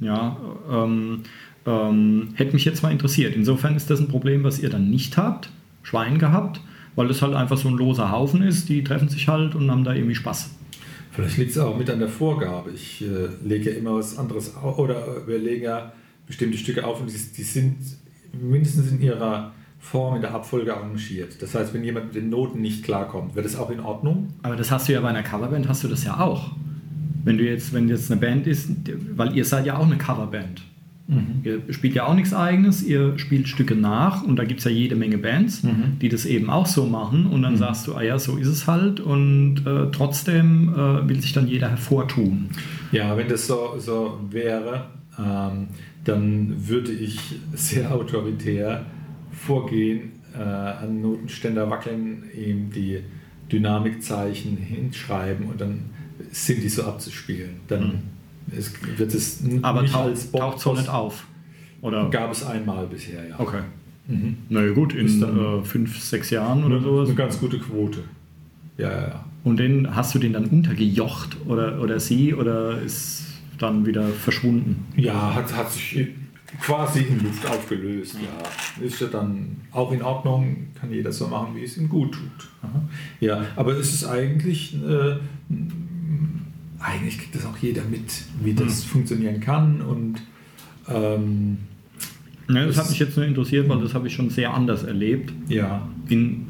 Ja, 0.00 0.36
ähm, 0.70 1.22
ähm, 1.66 2.28
hätte 2.34 2.52
mich 2.52 2.64
jetzt 2.64 2.82
mal 2.82 2.92
interessiert. 2.92 3.34
Insofern 3.34 3.76
ist 3.76 3.90
das 3.90 4.00
ein 4.00 4.08
Problem, 4.08 4.44
was 4.44 4.58
ihr 4.58 4.68
dann 4.68 4.90
nicht 4.90 5.16
habt, 5.16 5.50
Schwein 5.82 6.18
gehabt, 6.18 6.60
weil 6.94 7.08
das 7.08 7.22
halt 7.22 7.34
einfach 7.34 7.56
so 7.56 7.68
ein 7.68 7.74
loser 7.74 8.10
Haufen 8.10 8.42
ist. 8.42 8.68
Die 8.68 8.84
treffen 8.84 9.08
sich 9.08 9.28
halt 9.28 9.54
und 9.54 9.70
haben 9.70 9.84
da 9.84 9.94
irgendwie 9.94 10.14
Spaß. 10.14 10.50
Vielleicht 11.12 11.38
liegt 11.38 11.50
es 11.52 11.58
auch 11.58 11.76
mit 11.76 11.88
an 11.88 11.98
der 11.98 12.08
Vorgabe. 12.08 12.70
Ich 12.72 13.02
äh, 13.02 13.28
lege 13.42 13.70
ja 13.70 13.76
immer 13.78 13.94
was 13.94 14.18
anderes 14.18 14.54
auf, 14.54 14.78
oder 14.78 14.96
äh, 14.96 15.26
wir 15.26 15.38
legen 15.38 15.64
ja 15.64 15.92
bestimmte 16.26 16.58
Stücke 16.58 16.86
auf 16.86 17.00
und 17.00 17.10
die, 17.10 17.18
die 17.36 17.42
sind 17.42 17.78
mindestens 18.38 18.90
in 18.90 19.00
ihrer 19.00 19.52
Form 19.78 20.16
in 20.16 20.20
der 20.20 20.34
Abfolge 20.34 20.76
arrangiert. 20.76 21.40
Das 21.40 21.54
heißt, 21.54 21.72
wenn 21.72 21.84
jemand 21.84 22.06
mit 22.06 22.16
den 22.16 22.28
Noten 22.28 22.60
nicht 22.60 22.84
klarkommt, 22.84 23.34
wird 23.34 23.46
das 23.46 23.56
auch 23.56 23.70
in 23.70 23.80
Ordnung? 23.80 24.34
Aber 24.42 24.56
das 24.56 24.70
hast 24.70 24.88
du 24.88 24.92
ja 24.92 25.00
bei 25.00 25.08
einer 25.08 25.22
Coverband, 25.22 25.68
hast 25.68 25.84
du 25.84 25.88
das 25.88 26.04
ja 26.04 26.20
auch. 26.20 26.50
Wenn 27.26 27.38
du 27.38 27.44
jetzt, 27.44 27.74
wenn 27.74 27.88
jetzt 27.88 28.10
eine 28.10 28.20
Band 28.20 28.46
ist, 28.46 28.70
weil 29.14 29.36
ihr 29.36 29.44
seid 29.44 29.66
ja 29.66 29.76
auch 29.76 29.86
eine 29.86 29.98
Coverband. 29.98 30.62
Ihr 31.44 31.62
spielt 31.72 31.94
ja 31.94 32.06
auch 32.06 32.14
nichts 32.14 32.34
eigenes, 32.34 32.82
ihr 32.82 33.16
spielt 33.16 33.46
Stücke 33.46 33.76
nach 33.76 34.24
und 34.24 34.36
da 34.36 34.44
gibt 34.44 34.58
es 34.58 34.64
ja 34.64 34.72
jede 34.72 34.96
Menge 34.96 35.18
Bands, 35.18 35.62
die 36.02 36.08
das 36.08 36.26
eben 36.26 36.50
auch 36.50 36.66
so 36.66 36.84
machen 36.84 37.26
und 37.26 37.42
dann 37.42 37.56
sagst 37.56 37.86
du, 37.86 37.94
ah 37.94 38.02
ja, 38.02 38.18
so 38.18 38.36
ist 38.36 38.48
es 38.48 38.66
halt 38.66 38.98
und 38.98 39.64
äh, 39.66 39.92
trotzdem 39.92 40.74
äh, 40.74 41.08
will 41.08 41.20
sich 41.20 41.32
dann 41.32 41.46
jeder 41.46 41.68
hervortun. 41.70 42.48
Ja, 42.90 43.16
wenn 43.16 43.28
das 43.28 43.46
so, 43.46 43.76
so 43.78 44.18
wäre, 44.30 44.86
ähm, 45.16 45.68
dann 46.02 46.68
würde 46.68 46.90
ich 46.90 47.20
sehr 47.54 47.94
autoritär 47.94 48.84
vorgehen, 49.30 50.12
äh, 50.34 50.42
an 50.42 51.02
Notenständer 51.02 51.70
wackeln, 51.70 52.24
ihm 52.36 52.70
die 52.72 52.98
Dynamikzeichen 53.52 54.56
hinschreiben 54.56 55.46
und 55.46 55.60
dann 55.60 55.95
sind 56.30 56.62
die 56.62 56.68
so 56.68 56.84
abzuspielen. 56.84 57.50
Dann 57.68 58.02
es, 58.56 58.72
wird 58.96 59.12
es 59.14 59.42
Aber 59.62 59.82
nicht 59.82 59.92
taucht, 59.94 60.04
als 60.08 60.30
taucht 60.32 60.60
so 60.60 60.72
nicht 60.74 60.88
auf. 60.88 61.26
Oder? 61.82 62.08
Gab 62.10 62.30
es 62.32 62.44
einmal 62.44 62.86
bisher, 62.86 63.28
ja. 63.28 63.38
Okay. 63.38 63.60
Mhm. 64.08 64.36
Na 64.48 64.62
ja, 64.64 64.72
gut, 64.72 64.94
in 64.94 65.20
dann- 65.20 65.60
äh, 65.60 65.64
fünf, 65.64 65.98
sechs 66.00 66.30
Jahren 66.30 66.64
oder 66.64 66.80
sowas. 66.80 67.08
Eine 67.08 67.16
ganz 67.16 67.38
gute 67.38 67.58
Quote. 67.58 68.04
Ja, 68.78 68.90
ja, 68.90 69.00
ja. 69.08 69.24
Und 69.44 69.58
den 69.58 69.94
hast 69.94 70.14
du 70.14 70.18
den 70.18 70.32
dann 70.32 70.46
untergejocht 70.46 71.36
oder, 71.46 71.80
oder 71.80 72.00
sie 72.00 72.34
oder 72.34 72.80
ist 72.80 73.24
dann 73.58 73.86
wieder 73.86 74.08
verschwunden? 74.08 74.86
Ja, 74.96 75.34
hat, 75.34 75.54
hat 75.56 75.70
sich 75.72 76.08
quasi 76.60 77.00
in 77.00 77.22
Luft 77.24 77.46
aufgelöst. 77.48 78.16
Ja, 78.22 78.84
ist 78.84 79.00
ja 79.00 79.06
dann 79.06 79.56
auch 79.72 79.92
in 79.92 80.02
Ordnung, 80.02 80.68
kann 80.78 80.92
jeder 80.92 81.12
so 81.12 81.28
machen, 81.28 81.54
wie 81.56 81.62
es 81.64 81.76
ihm 81.76 81.88
gut 81.88 82.12
tut. 82.12 82.48
Ja, 83.20 83.44
aber 83.56 83.72
es 83.78 83.92
ist 83.94 84.04
eigentlich, 84.04 84.74
äh, 84.76 85.16
eigentlich 86.96 87.18
kriegt 87.18 87.34
das 87.34 87.44
auch 87.46 87.56
jeder 87.58 87.82
mit, 87.84 88.02
wie 88.42 88.54
das 88.54 88.84
funktionieren 88.84 89.40
kann 89.40 89.80
und 89.80 90.16
ähm, 90.88 91.58
Ne, 92.48 92.64
das 92.66 92.76
Das- 92.76 92.84
hat 92.84 92.90
mich 92.90 93.00
jetzt 93.00 93.16
nur 93.16 93.26
interessiert, 93.26 93.68
weil 93.68 93.80
das 93.80 93.92
habe 93.92 94.06
ich 94.06 94.14
schon 94.14 94.30
sehr 94.30 94.54
anders 94.54 94.84
erlebt. 94.84 95.32
ja, 95.48 95.88
In, 96.08 96.46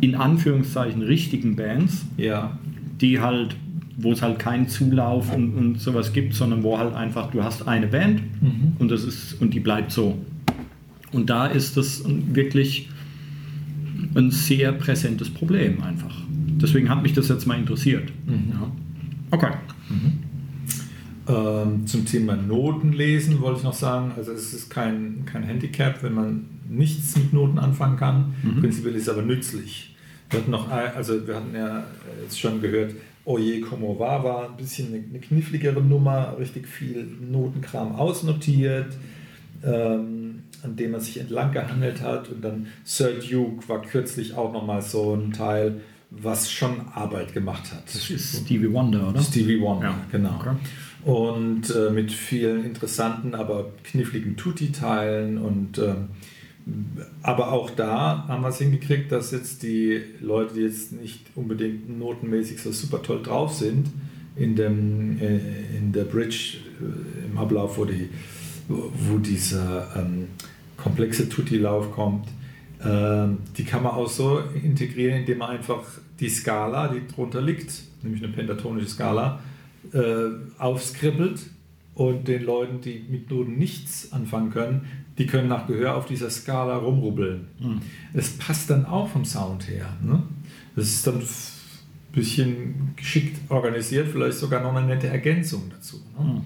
in 0.00 0.14
Anführungszeichen 0.14 1.02
richtigen 1.02 1.56
Bands, 1.56 2.04
ja, 2.16 2.56
die 3.00 3.18
halt, 3.18 3.56
wo 3.98 4.12
es 4.12 4.22
halt 4.22 4.38
keinen 4.38 4.68
Zulauf 4.68 5.34
und, 5.34 5.54
und 5.56 5.80
sowas 5.80 6.12
gibt, 6.12 6.34
sondern 6.34 6.62
wo 6.62 6.78
halt 6.78 6.94
einfach, 6.94 7.32
du 7.32 7.42
hast 7.42 7.66
eine 7.66 7.88
Band 7.88 8.22
und 8.78 8.88
das 8.88 9.02
ist 9.02 9.40
und 9.40 9.52
die 9.52 9.58
bleibt 9.58 9.90
so. 9.90 10.16
Und 11.10 11.28
da 11.28 11.46
ist 11.46 11.76
das 11.76 12.04
wirklich 12.06 12.88
ein 14.14 14.30
sehr 14.30 14.70
präsentes 14.72 15.28
Problem 15.28 15.82
einfach. 15.82 16.22
Deswegen 16.60 16.88
hat 16.88 17.02
mich 17.02 17.14
das 17.14 17.26
jetzt 17.28 17.46
mal 17.46 17.58
interessiert. 17.58 18.12
Ja. 18.28 18.70
Okay. 19.32 19.50
Ähm, 21.28 21.86
zum 21.86 22.04
Thema 22.04 22.36
Noten 22.36 22.92
lesen 22.92 23.40
wollte 23.40 23.58
ich 23.58 23.64
noch 23.64 23.74
sagen, 23.74 24.12
also 24.16 24.32
es 24.32 24.52
ist 24.52 24.70
kein, 24.70 25.24
kein 25.24 25.44
Handicap, 25.44 26.02
wenn 26.02 26.14
man 26.14 26.46
nichts 26.68 27.16
mit 27.16 27.32
Noten 27.32 27.58
anfangen 27.58 27.96
kann. 27.96 28.34
Prinzipiell 28.60 28.94
ist 28.96 29.02
es 29.02 29.08
aber 29.08 29.22
nützlich. 29.22 29.94
Wir 30.30 30.40
hatten 30.40 30.50
noch, 30.50 30.70
also 30.70 31.26
wir 31.26 31.36
hatten 31.36 31.54
ja 31.54 31.84
jetzt 32.22 32.40
schon 32.40 32.60
gehört, 32.60 32.94
Oje 33.24 33.60
Como 33.60 33.98
Va 33.98 34.24
war 34.24 34.48
ein 34.48 34.56
bisschen 34.56 34.88
eine, 34.88 35.04
eine 35.08 35.20
kniffligere 35.20 35.80
Nummer, 35.80 36.36
richtig 36.38 36.66
viel 36.66 37.06
Notenkram 37.30 37.94
ausnotiert, 37.94 38.96
ähm, 39.62 40.42
an 40.64 40.76
dem 40.76 40.90
man 40.90 41.00
sich 41.00 41.20
entlang 41.20 41.52
gehandelt 41.52 42.02
hat. 42.02 42.30
Und 42.30 42.42
dann 42.42 42.66
Sir 42.82 43.12
Duke 43.12 43.68
war 43.68 43.82
kürzlich 43.82 44.34
auch 44.34 44.52
nochmal 44.52 44.82
so 44.82 45.14
ein 45.14 45.32
Teil, 45.32 45.80
was 46.20 46.50
schon 46.50 46.80
Arbeit 46.94 47.32
gemacht 47.32 47.72
hat. 47.72 47.84
Das 47.86 48.10
ist 48.10 48.44
Stevie 48.44 48.72
Wonder, 48.72 49.08
oder? 49.08 49.22
Stevie 49.22 49.60
Wonder, 49.60 49.86
Ja, 49.88 50.06
genau. 50.10 50.36
okay. 50.38 50.56
Und 51.04 51.74
äh, 51.74 51.90
mit 51.90 52.12
vielen 52.12 52.64
interessanten, 52.64 53.34
aber 53.34 53.72
kniffligen 53.82 54.36
Tutti-Teilen 54.36 55.38
und 55.38 55.78
ähm, 55.78 56.08
aber 57.22 57.52
auch 57.52 57.70
da 57.70 58.24
haben 58.28 58.42
wir 58.42 58.48
es 58.48 58.58
hingekriegt, 58.58 59.10
dass 59.10 59.32
jetzt 59.32 59.64
die 59.64 60.00
Leute, 60.20 60.54
die 60.54 60.60
jetzt 60.60 60.92
nicht 60.92 61.26
unbedingt 61.34 61.98
notenmäßig 61.98 62.62
so 62.62 62.70
super 62.70 63.02
toll 63.02 63.20
drauf 63.22 63.52
sind, 63.52 63.88
in, 64.36 64.54
dem, 64.54 65.20
äh, 65.20 65.38
in 65.76 65.92
der 65.92 66.04
Bridge 66.04 66.58
äh, 66.80 67.26
im 67.26 67.36
Ablauf, 67.36 67.78
wo, 67.78 67.84
die, 67.84 68.08
wo 68.68 69.18
dieser 69.18 69.88
ähm, 69.96 70.28
komplexe 70.76 71.28
Tutti-Lauf 71.28 71.92
kommt, 71.92 72.28
die 72.84 73.64
kann 73.64 73.82
man 73.82 73.92
auch 73.92 74.08
so 74.08 74.40
integrieren, 74.40 75.20
indem 75.20 75.38
man 75.38 75.50
einfach 75.50 75.82
die 76.18 76.28
Skala, 76.28 76.88
die 76.88 77.06
drunter 77.06 77.40
liegt, 77.40 77.72
nämlich 78.02 78.22
eine 78.22 78.32
pentatonische 78.32 78.88
Skala, 78.88 79.40
äh, 79.92 79.98
aufskribbelt 80.58 81.40
und 81.94 82.26
den 82.26 82.44
Leuten, 82.44 82.80
die 82.80 83.04
mit 83.08 83.30
Noten 83.30 83.56
nichts 83.58 84.12
anfangen 84.12 84.50
können, 84.50 84.86
die 85.18 85.26
können 85.26 85.48
nach 85.48 85.66
Gehör 85.66 85.96
auf 85.96 86.06
dieser 86.06 86.30
Skala 86.30 86.76
rumrubbeln. 86.76 87.46
Es 88.14 88.30
passt 88.38 88.70
dann 88.70 88.86
auch 88.86 89.08
vom 89.08 89.24
Sound 89.24 89.68
her. 89.68 89.86
Ne? 90.02 90.22
Das 90.74 90.86
ist 90.86 91.06
dann 91.06 91.16
ein 91.16 91.28
bisschen 92.12 92.92
geschickt 92.96 93.38
organisiert, 93.50 94.08
vielleicht 94.08 94.38
sogar 94.38 94.62
noch 94.62 94.74
eine 94.74 94.86
nette 94.86 95.08
Ergänzung 95.08 95.70
dazu. 95.70 96.00
Ne? 96.18 96.42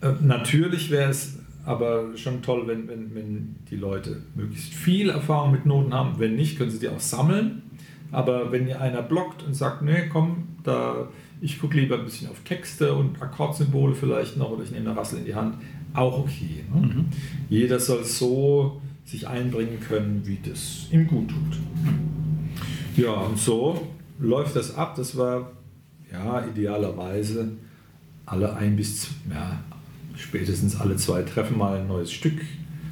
Äh, 0.00 0.14
Natürlich 0.22 0.90
wäre 0.90 1.10
es 1.10 1.38
aber 1.64 2.16
schon 2.16 2.42
toll, 2.42 2.66
wenn, 2.66 2.88
wenn, 2.88 3.14
wenn 3.14 3.56
die 3.70 3.76
Leute 3.76 4.22
möglichst 4.34 4.74
viel 4.74 5.10
Erfahrung 5.10 5.52
mit 5.52 5.66
Noten 5.66 5.94
haben. 5.94 6.18
Wenn 6.18 6.34
nicht, 6.34 6.58
können 6.58 6.70
sie 6.70 6.80
die 6.80 6.88
auch 6.88 7.00
sammeln. 7.00 7.62
Aber 8.10 8.52
wenn 8.52 8.66
ihr 8.66 8.80
einer 8.80 9.02
blockt 9.02 9.42
und 9.44 9.54
sagt, 9.54 9.82
nee, 9.82 10.08
komm, 10.12 10.48
da, 10.64 11.08
ich 11.40 11.60
gucke 11.60 11.78
lieber 11.78 11.98
ein 11.98 12.04
bisschen 12.04 12.28
auf 12.28 12.40
Texte 12.40 12.94
und 12.94 13.22
Akkordsymbole 13.22 13.94
vielleicht 13.94 14.36
noch 14.36 14.50
oder 14.50 14.64
ich 14.64 14.70
nehme 14.70 14.90
eine 14.90 14.98
Rassel 14.98 15.20
in 15.20 15.24
die 15.24 15.34
Hand, 15.34 15.56
auch 15.94 16.18
okay. 16.18 16.64
Ne? 16.74 17.04
Jeder 17.48 17.78
soll 17.78 18.04
so 18.04 18.80
sich 19.04 19.26
einbringen 19.28 19.80
können, 19.80 20.22
wie 20.24 20.38
das 20.44 20.88
ihm 20.90 21.06
gut 21.06 21.28
tut. 21.28 21.58
Ja, 22.96 23.12
und 23.12 23.38
so 23.38 23.88
läuft 24.18 24.56
das 24.56 24.74
ab. 24.74 24.94
Das 24.96 25.16
war 25.16 25.52
ja 26.10 26.44
idealerweise 26.44 27.52
alle 28.26 28.54
ein 28.54 28.76
bis 28.76 29.08
ja, 29.30 29.62
spätestens 30.16 30.80
alle 30.80 30.96
zwei 30.96 31.22
Treffen 31.22 31.58
mal 31.58 31.78
ein 31.78 31.88
neues 31.88 32.12
Stück 32.12 32.40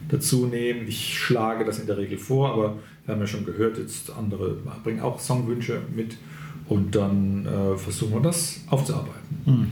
dazu 0.08 0.46
nehmen. 0.46 0.80
Ich 0.88 1.18
schlage 1.18 1.64
das 1.64 1.78
in 1.78 1.86
der 1.86 1.98
Regel 1.98 2.18
vor, 2.18 2.52
aber 2.52 2.76
wir 3.04 3.14
haben 3.14 3.20
ja 3.20 3.26
schon 3.26 3.44
gehört, 3.44 3.78
jetzt 3.78 4.10
andere 4.16 4.56
bringen 4.82 5.00
auch 5.00 5.18
Songwünsche 5.20 5.80
mit 5.94 6.16
und 6.68 6.94
dann 6.94 7.46
äh, 7.46 7.76
versuchen 7.76 8.14
wir 8.14 8.20
das 8.20 8.64
aufzuarbeiten. 8.68 9.68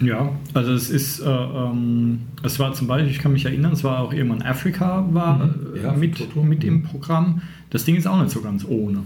Ja, 0.00 0.30
also 0.54 0.72
es 0.72 0.88
ist, 0.88 1.18
äh, 1.20 1.28
ähm, 1.28 2.20
es 2.44 2.60
war 2.60 2.72
zum 2.74 2.86
Beispiel, 2.86 3.10
ich 3.10 3.18
kann 3.18 3.32
mich 3.32 3.44
erinnern, 3.44 3.72
es 3.72 3.82
war 3.82 3.98
auch 4.00 4.12
irgendwann 4.12 4.42
Afrika 4.42 5.04
war 5.12 5.46
Mhm. 5.46 5.74
äh, 5.76 5.82
Ja, 5.82 5.92
mit, 5.92 6.16
Toto. 6.18 6.42
mit 6.42 6.62
im 6.62 6.84
Programm. 6.84 7.42
Das 7.70 7.84
Ding 7.84 7.96
ist 7.96 8.06
auch 8.06 8.20
nicht 8.20 8.30
so 8.30 8.40
ganz 8.40 8.64
ohne. 8.64 9.02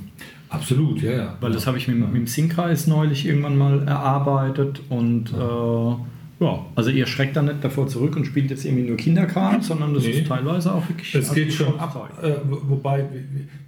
Absolut, 0.50 1.00
ja, 1.00 1.12
ja. 1.12 1.36
Weil 1.40 1.52
das 1.52 1.66
habe 1.66 1.78
ich 1.78 1.88
mit, 1.88 1.96
mit 1.98 2.14
dem 2.14 2.26
Singkreis 2.26 2.86
neulich 2.86 3.24
irgendwann 3.26 3.56
mal 3.56 3.88
erarbeitet 3.88 4.82
und 4.90 5.30
äh, 5.32 5.94
ja, 6.42 6.66
also 6.74 6.90
ihr 6.90 7.06
schreckt 7.06 7.36
da 7.36 7.42
nicht 7.42 7.62
davor 7.62 7.86
zurück 7.86 8.16
und 8.16 8.24
spielt 8.26 8.50
jetzt 8.50 8.64
irgendwie 8.64 8.84
nur 8.88 8.96
Kinderkram, 8.96 9.62
sondern 9.62 9.94
das 9.94 10.04
Nee. 10.04 10.10
ist 10.20 10.26
teilweise 10.26 10.72
auch 10.74 10.88
wirklich. 10.88 11.14
Es 11.14 11.32
geht 11.32 11.46
also 11.50 11.64
schon 11.64 11.78
ab, 11.80 12.10
äh, 12.22 12.32
wo- 12.48 12.60
wobei 12.70 13.06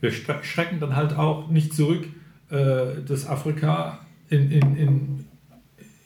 wir- 0.00 0.10
schrecken 0.42 0.80
dann 0.80 0.94
halt 0.96 1.16
auch 1.16 1.48
nicht 1.50 1.72
zurück, 1.74 2.04
äh, 2.50 2.56
das 3.06 3.26
Afrika 3.26 4.00
in, 4.30 4.50
in, 4.50 4.76
in, 4.76 5.24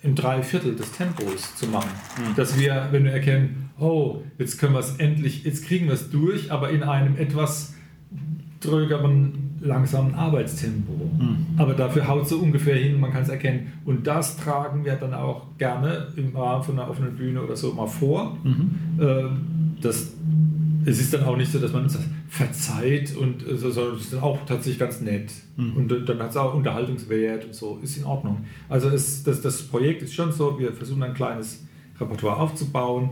in 0.02 0.14
drei 0.14 0.42
Viertel 0.42 0.74
des 0.76 0.92
Tempos 0.92 1.57
zu 1.57 1.66
machen. 1.66 1.90
Dass 2.37 2.59
wir, 2.59 2.88
wenn 2.92 3.04
wir 3.04 3.12
erkennen, 3.12 3.70
oh, 3.78 4.22
jetzt 4.38 4.59
können 4.59 4.74
wir 4.74 4.81
es 4.81 4.96
endlich, 4.96 5.44
jetzt 5.44 5.64
kriegen 5.64 5.87
wir 5.87 5.94
es 5.94 6.11
durch, 6.11 6.50
aber 6.52 6.70
in 6.70 6.83
einem 6.83 7.16
etwas 7.16 7.74
drögeren, 8.61 9.48
langsamen 9.61 10.14
Arbeitstempo. 10.14 11.11
Aber 11.57 11.75
dafür 11.75 12.07
haut 12.07 12.29
so 12.29 12.38
ungefähr 12.38 12.77
hin, 12.77 13.01
man 13.01 13.12
kann 13.12 13.23
es 13.23 13.29
erkennen. 13.29 13.73
Und 13.85 14.07
das 14.07 14.37
tragen 14.37 14.85
wir 14.85 14.94
dann 14.94 15.14
auch 15.14 15.47
gerne 15.59 16.09
im 16.16 16.37
Rahmen 16.37 16.62
von 16.62 16.79
einer 16.79 16.90
offenen 16.90 17.16
Bühne 17.16 17.42
oder 17.42 17.57
so 17.57 17.73
mal 17.73 17.87
vor. 17.87 18.37
Äh, 18.99 19.25
Das 19.81 20.12
es 20.88 21.01
ist 21.01 21.12
dann 21.12 21.25
auch 21.25 21.37
nicht 21.37 21.53
so, 21.53 21.59
dass 21.59 21.73
man 21.73 21.85
uns 21.85 21.94
das 21.94 22.03
verzeiht 22.29 23.16
und 23.16 23.47
äh, 23.47 23.57
so, 23.57 23.71
sondern 23.71 23.97
es 23.97 24.03
ist 24.03 24.12
dann 24.12 24.21
auch 24.21 24.38
tatsächlich 24.47 24.79
ganz 24.79 25.01
nett. 25.01 25.31
Mhm. 25.57 25.77
Und 25.77 26.09
dann 26.09 26.18
hat 26.21 26.31
es 26.31 26.37
auch 26.37 26.55
Unterhaltungswert 26.55 27.44
und 27.44 27.55
so, 27.55 27.79
ist 27.83 27.99
in 27.99 28.05
Ordnung. 28.05 28.44
Also 28.68 28.88
es, 28.88 29.23
das, 29.23 29.40
das 29.40 29.62
Projekt 29.62 30.03
ist 30.03 30.14
schon 30.14 30.33
so, 30.33 30.59
wir 30.59 30.73
versuchen 30.73 31.03
ein 31.03 31.14
kleines 31.14 31.64
Repertoire 32.01 32.38
aufzubauen. 32.38 33.11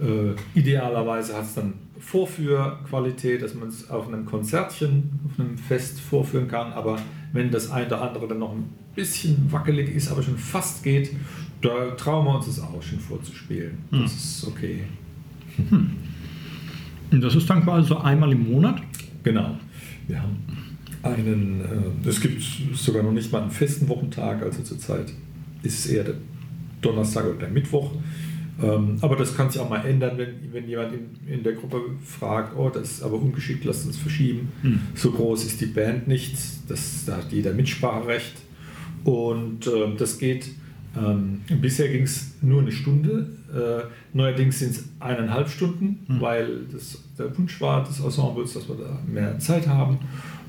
Äh, 0.00 0.58
idealerweise 0.58 1.36
hat 1.36 1.44
es 1.44 1.54
dann 1.54 1.74
Vorführqualität, 2.00 3.42
dass 3.42 3.54
man 3.54 3.68
es 3.68 3.90
auf 3.90 4.08
einem 4.08 4.24
Konzertchen, 4.24 5.20
auf 5.26 5.38
einem 5.38 5.58
Fest 5.58 6.00
vorführen 6.00 6.48
kann, 6.48 6.72
aber 6.72 6.98
wenn 7.32 7.50
das 7.50 7.70
eine 7.70 7.86
oder 7.86 8.02
andere 8.02 8.26
dann 8.28 8.38
noch 8.38 8.52
ein 8.52 8.68
bisschen 8.94 9.50
wackelig 9.52 9.94
ist, 9.94 10.10
aber 10.10 10.22
schon 10.22 10.36
fast 10.36 10.82
geht, 10.82 11.14
da 11.60 11.90
trauen 11.92 12.26
wir 12.26 12.36
uns 12.36 12.46
das 12.46 12.60
auch 12.60 12.82
schon 12.82 12.98
vorzuspielen. 12.98 13.78
Hm. 13.90 14.02
Das 14.02 14.12
ist 14.12 14.46
okay. 14.46 14.84
Und 17.10 17.20
das 17.20 17.34
ist 17.34 17.48
dann 17.50 17.62
quasi 17.62 17.88
so 17.88 17.98
einmal 17.98 18.32
im 18.32 18.50
Monat? 18.50 18.80
Genau. 19.22 19.56
Wir 20.06 20.22
haben 20.22 20.38
einen, 21.02 21.60
äh, 22.04 22.08
es 22.08 22.20
gibt 22.20 22.42
sogar 22.74 23.02
noch 23.02 23.12
nicht 23.12 23.32
mal 23.32 23.42
einen 23.42 23.50
festen 23.50 23.88
Wochentag, 23.88 24.42
also 24.42 24.62
zurzeit 24.62 25.12
ist 25.62 25.84
es 25.84 25.86
eher 25.86 26.04
der 26.04 26.14
Donnerstag 26.80 27.26
oder 27.26 27.38
der 27.38 27.48
Mittwoch. 27.50 27.92
Ähm, 28.62 28.96
aber 29.00 29.16
das 29.16 29.36
kann 29.36 29.50
sich 29.50 29.60
auch 29.60 29.68
mal 29.70 29.84
ändern, 29.84 30.18
wenn, 30.18 30.52
wenn 30.52 30.68
jemand 30.68 30.92
in, 30.92 31.32
in 31.32 31.42
der 31.42 31.54
Gruppe 31.54 31.80
fragt, 32.04 32.56
oh, 32.56 32.68
das 32.68 32.90
ist 32.92 33.02
aber 33.02 33.14
ungeschickt, 33.14 33.64
lasst 33.64 33.86
uns 33.86 33.96
verschieben. 33.96 34.52
Hm. 34.62 34.80
So 34.94 35.12
groß 35.12 35.44
ist 35.44 35.60
die 35.60 35.66
Band 35.66 36.08
nicht, 36.08 36.36
das, 36.68 37.04
da 37.06 37.18
hat 37.18 37.32
jeder 37.32 37.52
Mitspracherecht. 37.52 38.34
Und 39.04 39.66
äh, 39.66 39.96
das 39.96 40.18
geht, 40.18 40.50
ähm, 40.96 41.40
bisher 41.60 41.88
ging 41.88 42.02
es 42.02 42.34
nur 42.42 42.60
eine 42.60 42.72
Stunde, 42.72 43.30
äh, 43.54 44.16
neuerdings 44.16 44.58
sind 44.58 44.72
es 44.72 44.84
eineinhalb 45.00 45.48
Stunden, 45.48 46.00
Hm. 46.06 46.20
weil 46.20 46.66
das 46.70 47.02
der 47.18 47.36
Wunsch 47.38 47.60
war 47.60 47.84
des 47.84 48.00
Ensembles, 48.00 48.54
dass 48.54 48.68
wir 48.68 48.76
da 48.76 48.98
mehr 49.06 49.38
Zeit 49.38 49.66
haben. 49.66 49.98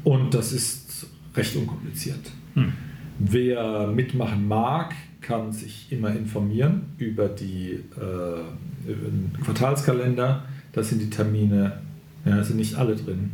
Und 0.04 0.34
das 0.34 0.52
ist 0.52 1.08
recht 1.36 1.56
unkompliziert. 1.56 2.32
Hm. 2.56 2.74
Wer 3.20 3.88
mitmachen 3.88 4.48
mag, 4.48 4.96
kann 5.22 5.52
sich 5.52 5.92
immer 5.92 6.10
informieren 6.16 6.82
über, 6.98 7.30
die, 7.30 7.74
äh, 7.96 8.90
über 8.90 9.08
den 9.10 9.32
Quartalskalender. 9.44 10.44
Da 10.74 10.84
sind 10.84 11.02
die 11.02 11.10
Termine, 11.10 11.80
ja, 12.26 12.44
sind 12.44 12.58
nicht 12.58 12.76
alle 12.76 12.96
drin. 12.96 13.32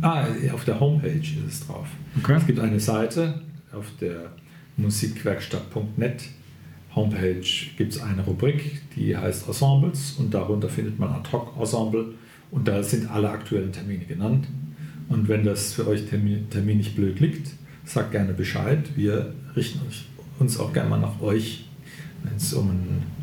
Ah, 0.00 0.26
auf 0.52 0.64
der 0.64 0.78
Homepage 0.78 1.18
ist 1.18 1.46
es 1.48 1.66
drauf. 1.66 1.88
Okay. 2.22 2.34
Es 2.36 2.46
gibt 2.46 2.60
eine 2.60 2.78
Seite 2.78 3.42
auf 3.72 3.86
der 4.00 4.30
musikwerkstatt.net 4.76 6.22
Homepage 6.94 7.44
gibt 7.76 7.92
es 7.94 8.00
eine 8.00 8.22
Rubrik, 8.24 8.80
die 8.96 9.16
heißt 9.16 9.46
Ensembles 9.46 10.12
und 10.18 10.32
darunter 10.32 10.68
findet 10.68 10.98
man 10.98 11.10
Ad-Hoc-Ensemble 11.10 12.14
und 12.50 12.66
da 12.66 12.82
sind 12.82 13.10
alle 13.10 13.28
aktuellen 13.30 13.72
Termine 13.72 14.04
genannt. 14.04 14.46
Und 15.08 15.28
wenn 15.28 15.44
das 15.44 15.72
für 15.74 15.86
euch 15.86 16.06
Termin, 16.06 16.48
terminlich 16.50 16.94
blöd 16.94 17.20
liegt, 17.20 17.50
sagt 17.84 18.12
gerne 18.12 18.32
Bescheid. 18.32 18.80
Wir 18.96 19.32
richten 19.54 19.80
uns- 19.86 20.04
uns 20.38 20.58
auch 20.58 20.72
gerne 20.72 20.90
mal 20.90 21.00
nach 21.00 21.20
euch, 21.20 21.64
wenn 22.22 22.36
es 22.36 22.52
um 22.52 22.70
einen, 22.70 23.18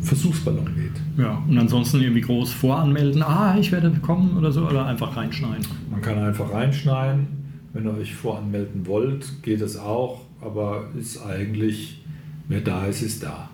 Versuchsballon 0.00 0.64
geht. 0.74 1.22
Ja, 1.22 1.42
und 1.46 1.58
ansonsten 1.58 2.00
irgendwie 2.00 2.22
groß 2.22 2.52
voranmelden, 2.52 3.22
ah, 3.22 3.56
ich 3.58 3.70
werde 3.70 3.90
kommen 4.00 4.36
oder 4.36 4.50
so, 4.50 4.66
oder 4.66 4.86
einfach 4.86 5.14
reinschneiden. 5.16 5.66
Man 5.90 6.00
kann 6.00 6.18
einfach 6.18 6.50
reinschneiden. 6.50 7.26
Wenn 7.74 7.84
ihr 7.84 7.94
euch 7.94 8.14
voranmelden 8.14 8.86
wollt, 8.86 9.42
geht 9.42 9.60
es 9.60 9.76
auch, 9.76 10.22
aber 10.40 10.84
ist 10.98 11.22
eigentlich, 11.22 12.02
wer 12.48 12.60
da 12.60 12.86
ist, 12.86 13.02
ist 13.02 13.22
da. 13.22 13.50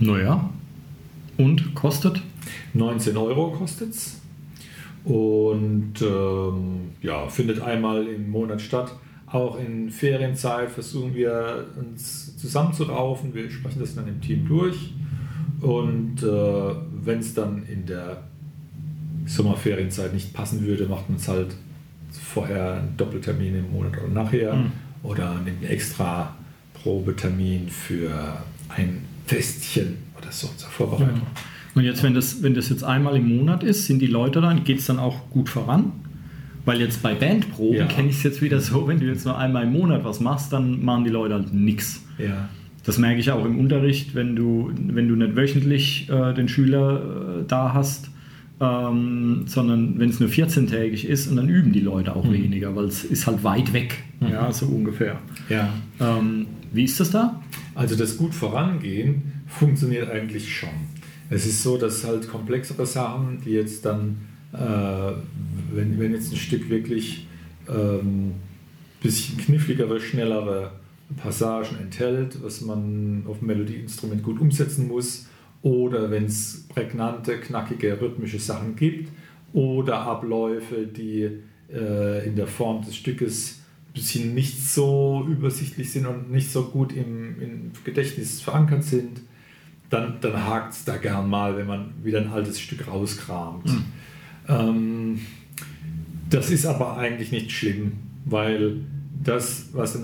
Naja. 0.00 0.50
Und 1.36 1.74
kostet? 1.74 2.22
19 2.74 3.16
Euro 3.16 3.50
kostet 3.50 3.90
es. 3.90 4.20
Und 5.04 5.94
ähm, 6.02 6.92
ja, 7.02 7.28
findet 7.28 7.60
einmal 7.60 8.06
im 8.06 8.30
Monat 8.30 8.60
statt. 8.60 8.94
Auch 9.30 9.58
in 9.58 9.90
Ferienzeit 9.90 10.70
versuchen 10.70 11.14
wir 11.14 11.66
uns 11.76 12.36
zusammenzuraufen. 12.38 13.34
Wir 13.34 13.50
sprechen 13.50 13.80
das 13.80 13.94
dann 13.94 14.08
im 14.08 14.20
Team 14.20 14.46
durch. 14.46 14.92
Und 15.60 16.22
äh, 16.22 16.74
wenn 17.02 17.18
es 17.18 17.34
dann 17.34 17.66
in 17.66 17.84
der 17.84 18.22
Sommerferienzeit 19.26 20.14
nicht 20.14 20.32
passen 20.32 20.64
würde, 20.64 20.86
macht 20.86 21.08
man 21.10 21.18
es 21.18 21.28
halt 21.28 21.54
vorher 22.10 22.74
einen 22.74 22.96
Doppeltermin 22.96 23.58
im 23.58 23.70
Monat 23.72 23.98
oder 23.98 24.08
nachher. 24.08 24.54
Mhm. 24.54 24.72
Oder 25.02 25.34
nimmt 25.34 25.62
einen 25.62 25.70
extra 25.70 26.34
Probetermin 26.74 27.68
für 27.68 28.42
ein 28.68 29.04
Festchen 29.26 29.98
oder 30.16 30.32
so 30.32 30.48
zur 30.56 30.70
Vorbereitung. 30.70 31.22
Und 31.74 31.84
jetzt, 31.84 32.02
wenn 32.02 32.14
das, 32.14 32.42
wenn 32.42 32.54
das 32.54 32.70
jetzt 32.70 32.82
einmal 32.82 33.16
im 33.16 33.36
Monat 33.36 33.62
ist, 33.62 33.86
sind 33.86 34.00
die 34.00 34.06
Leute 34.06 34.40
dann, 34.40 34.64
geht 34.64 34.78
es 34.78 34.86
dann 34.86 34.98
auch 34.98 35.30
gut 35.30 35.48
voran? 35.48 35.92
Weil 36.68 36.80
jetzt 36.80 37.02
bei 37.02 37.14
Bandproben 37.14 37.78
Ja. 37.78 37.86
kenne 37.86 38.10
ich 38.10 38.16
es 38.16 38.22
jetzt 38.24 38.42
wieder 38.42 38.60
so, 38.60 38.86
wenn 38.86 39.00
du 39.00 39.06
jetzt 39.06 39.24
nur 39.24 39.38
einmal 39.38 39.64
im 39.64 39.72
Monat 39.72 40.04
was 40.04 40.20
machst, 40.20 40.52
dann 40.52 40.84
machen 40.84 41.04
die 41.04 41.10
Leute 41.10 41.34
halt 41.34 41.54
nichts. 41.54 42.02
Ja. 42.18 42.48
Das 42.84 42.98
merke 42.98 43.20
ich 43.20 43.30
auch 43.30 43.44
im 43.44 43.58
Unterricht, 43.58 44.14
wenn 44.14 44.36
du, 44.36 44.70
wenn 44.76 45.08
du 45.08 45.16
nicht 45.16 45.34
wöchentlich 45.34 46.08
äh, 46.10 46.34
den 46.34 46.48
Schüler 46.48 47.40
äh, 47.40 47.44
da 47.48 47.72
hast, 47.72 48.10
ähm, 48.60 49.44
sondern 49.46 49.98
wenn 49.98 50.10
es 50.10 50.20
nur 50.20 50.28
14-tägig 50.28 51.04
ist 51.06 51.28
und 51.28 51.36
dann 51.36 51.48
üben 51.48 51.72
die 51.72 51.80
Leute 51.80 52.14
auch 52.14 52.30
weniger, 52.30 52.74
weil 52.76 52.84
es 52.86 53.02
ist 53.04 53.26
halt 53.26 53.42
weit 53.44 53.72
weg, 53.72 54.02
ja, 54.20 54.52
so 54.52 54.66
ungefähr. 54.66 55.18
ja. 55.48 55.72
Ähm, 56.00 56.46
wie 56.72 56.84
ist 56.84 57.00
das 57.00 57.10
da? 57.12 57.40
Also 57.74 57.96
das 57.96 58.18
gut 58.18 58.34
vorangehen 58.34 59.22
funktioniert 59.46 60.10
eigentlich 60.10 60.54
schon. 60.54 60.68
Es 61.30 61.46
ist 61.46 61.62
so, 61.62 61.78
dass 61.78 62.04
halt 62.06 62.28
komplexere 62.28 62.84
Sachen, 62.84 63.38
die 63.44 63.52
jetzt 63.52 63.84
dann, 63.86 64.16
wenn, 64.52 65.98
wenn 65.98 66.12
jetzt 66.12 66.32
ein 66.32 66.36
Stück 66.36 66.70
wirklich 66.70 67.26
ähm, 67.68 68.34
bisschen 69.02 69.38
kniffligere, 69.38 70.00
schnellere 70.00 70.72
Passagen 71.16 71.78
enthält, 71.78 72.42
was 72.42 72.60
man 72.60 73.24
auf 73.26 73.38
dem 73.38 73.48
Melodieinstrument 73.48 74.22
gut 74.22 74.40
umsetzen 74.40 74.88
muss, 74.88 75.26
oder 75.62 76.10
wenn 76.10 76.26
es 76.26 76.66
prägnante, 76.68 77.38
knackige, 77.38 78.00
rhythmische 78.00 78.38
Sachen 78.38 78.76
gibt, 78.76 79.10
oder 79.52 80.00
Abläufe, 80.00 80.86
die 80.86 81.28
äh, 81.72 82.26
in 82.26 82.36
der 82.36 82.46
Form 82.46 82.84
des 82.84 82.96
Stückes 82.96 83.60
ein 83.88 83.92
bisschen 83.94 84.34
nicht 84.34 84.62
so 84.62 85.26
übersichtlich 85.28 85.90
sind 85.90 86.06
und 86.06 86.30
nicht 86.30 86.52
so 86.52 86.64
gut 86.64 86.92
im, 86.92 87.40
im 87.40 87.72
Gedächtnis 87.84 88.40
verankert 88.40 88.84
sind, 88.84 89.20
dann, 89.90 90.20
dann 90.20 90.44
hakt 90.44 90.74
es 90.74 90.84
da 90.84 90.98
gern 90.98 91.30
mal, 91.30 91.56
wenn 91.56 91.66
man 91.66 91.92
wieder 92.02 92.20
ein 92.20 92.28
altes 92.28 92.60
Stück 92.60 92.86
rauskramt. 92.86 93.70
Ähm, 94.48 95.20
das 96.30 96.50
ist 96.50 96.66
aber 96.66 96.96
eigentlich 96.96 97.32
nicht 97.32 97.50
schlimm, 97.52 97.92
weil 98.24 98.76
das, 99.22 99.68
was 99.72 99.98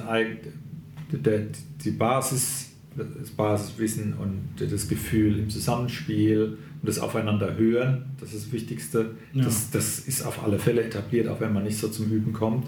der, 1.10 1.42
die 1.84 1.90
Basis, 1.90 2.70
das 2.96 3.30
Basiswissen 3.30 4.14
und 4.14 4.70
das 4.70 4.88
Gefühl 4.88 5.38
im 5.38 5.50
Zusammenspiel 5.50 6.58
und 6.80 6.88
das 6.88 6.98
Aufeinander 6.98 7.56
hören, 7.56 8.04
das 8.20 8.32
ist 8.32 8.46
das 8.46 8.52
Wichtigste. 8.52 9.10
Ja. 9.32 9.44
Das, 9.44 9.70
das 9.70 10.00
ist 10.00 10.24
auf 10.24 10.44
alle 10.44 10.58
Fälle 10.58 10.82
etabliert, 10.82 11.28
auch 11.28 11.40
wenn 11.40 11.52
man 11.52 11.64
nicht 11.64 11.78
so 11.78 11.88
zum 11.88 12.10
Üben 12.10 12.32
kommt. 12.32 12.66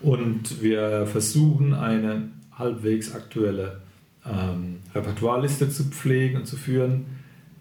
Und 0.00 0.62
wir 0.62 1.06
versuchen 1.06 1.74
eine 1.74 2.28
halbwegs 2.52 3.14
aktuelle 3.14 3.80
ähm, 4.26 4.78
Repertoireliste 4.94 5.70
zu 5.70 5.84
pflegen 5.84 6.38
und 6.38 6.46
zu 6.46 6.56
führen. 6.56 7.06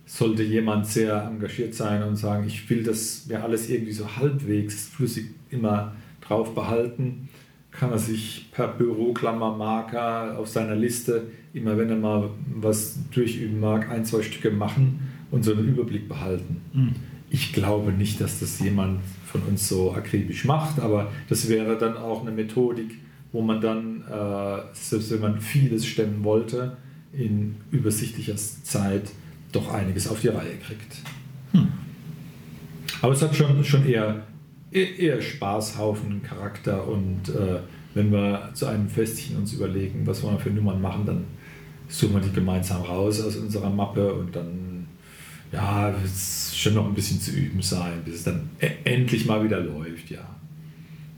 Sollte 0.06 0.44
jemand 0.44 0.88
sehr 0.88 1.24
engagiert 1.24 1.74
sein 1.74 2.04
und 2.04 2.16
sagen, 2.16 2.46
ich 2.46 2.70
will 2.70 2.84
das 2.84 3.26
mir 3.28 3.44
alles 3.44 3.70
irgendwie 3.70 3.94
so 3.94 4.18
halbwegs 4.18 4.88
flüssig 4.88 5.28
immer 5.50 5.96
drauf 6.22 6.54
behalten, 6.54 7.30
kann 7.72 7.92
er 7.92 8.00
sich 8.00 8.50
per 8.52 8.68
Büroklammermarker 8.68 10.38
auf 10.38 10.50
seiner 10.50 10.76
Liste, 10.76 11.28
immer 11.54 11.78
wenn 11.78 11.90
er 11.90 11.96
mal 11.96 12.30
was 12.54 13.00
durchüben 13.12 13.60
mag, 13.60 13.90
ein, 13.90 14.06
zwei 14.06 14.22
Stücke 14.22 14.52
machen 14.52 15.00
und 15.32 15.44
so 15.44 15.54
einen 15.54 15.68
Überblick 15.68 16.10
behalten. 16.10 16.62
Ich 17.30 17.54
glaube 17.54 17.94
nicht, 17.94 18.20
dass 18.20 18.42
das 18.42 18.60
jemand 18.60 19.00
von 19.26 19.42
uns 19.44 19.70
so 19.70 19.94
akribisch 19.94 20.44
macht, 20.44 20.80
aber 20.82 21.12
das 21.30 21.48
wäre 21.48 21.78
dann 21.78 21.96
auch 21.96 22.22
eine 22.22 22.32
Methodik, 22.32 22.98
wo 23.32 23.42
man 23.42 23.62
dann, 23.62 24.02
äh, 24.02 24.62
selbst 24.74 25.12
wenn 25.12 25.22
man 25.22 25.40
vieles 25.40 25.86
stemmen 25.86 26.26
wollte, 26.26 26.76
in 27.14 27.56
übersichtlicher 27.72 28.36
Zeit 28.36 29.12
doch 29.52 29.74
einiges 29.74 30.08
auf 30.08 30.22
die 30.22 30.30
Reihe 30.30 30.58
kriegt. 30.58 30.98
Aber 33.02 33.14
es 33.14 33.22
hat 33.22 33.36
schon, 33.36 33.64
schon 33.64 33.86
eher, 33.86 34.24
eher 34.72 35.00
eher 35.00 35.22
Spaßhaufen 35.22 36.22
Charakter 36.24 36.88
und 36.88 37.30
äh, 37.30 37.60
wenn 37.94 38.12
wir 38.12 38.52
zu 38.54 38.68
einem 38.68 38.88
Festchen 38.88 39.38
uns 39.38 39.54
überlegen, 39.54 40.06
was 40.06 40.24
wollen 40.24 40.36
wir 40.36 40.40
für 40.40 40.50
Nummern 40.50 40.82
machen, 40.82 41.06
dann 41.06 41.26
suchen 41.88 42.14
wir 42.14 42.22
die 42.22 42.32
gemeinsam 42.32 42.84
raus 42.84 43.22
aus 43.22 43.36
unserer 43.36 43.70
Mappe 43.70 44.14
und 44.14 44.36
dann 44.36 44.88
ja, 45.52 45.92
wird 45.92 46.06
es 46.06 46.56
schon 46.56 46.76
noch 46.76 46.88
ein 46.88 46.94
bisschen 46.94 47.20
zu 47.20 47.32
üben 47.32 47.62
sein, 47.62 48.02
bis 48.06 48.16
es 48.16 48.24
dann 48.24 48.50
e 48.60 48.70
endlich 48.86 49.26
mal 49.26 49.44
wieder 49.44 49.60
läuft, 49.60 50.10
ja. 50.10 50.24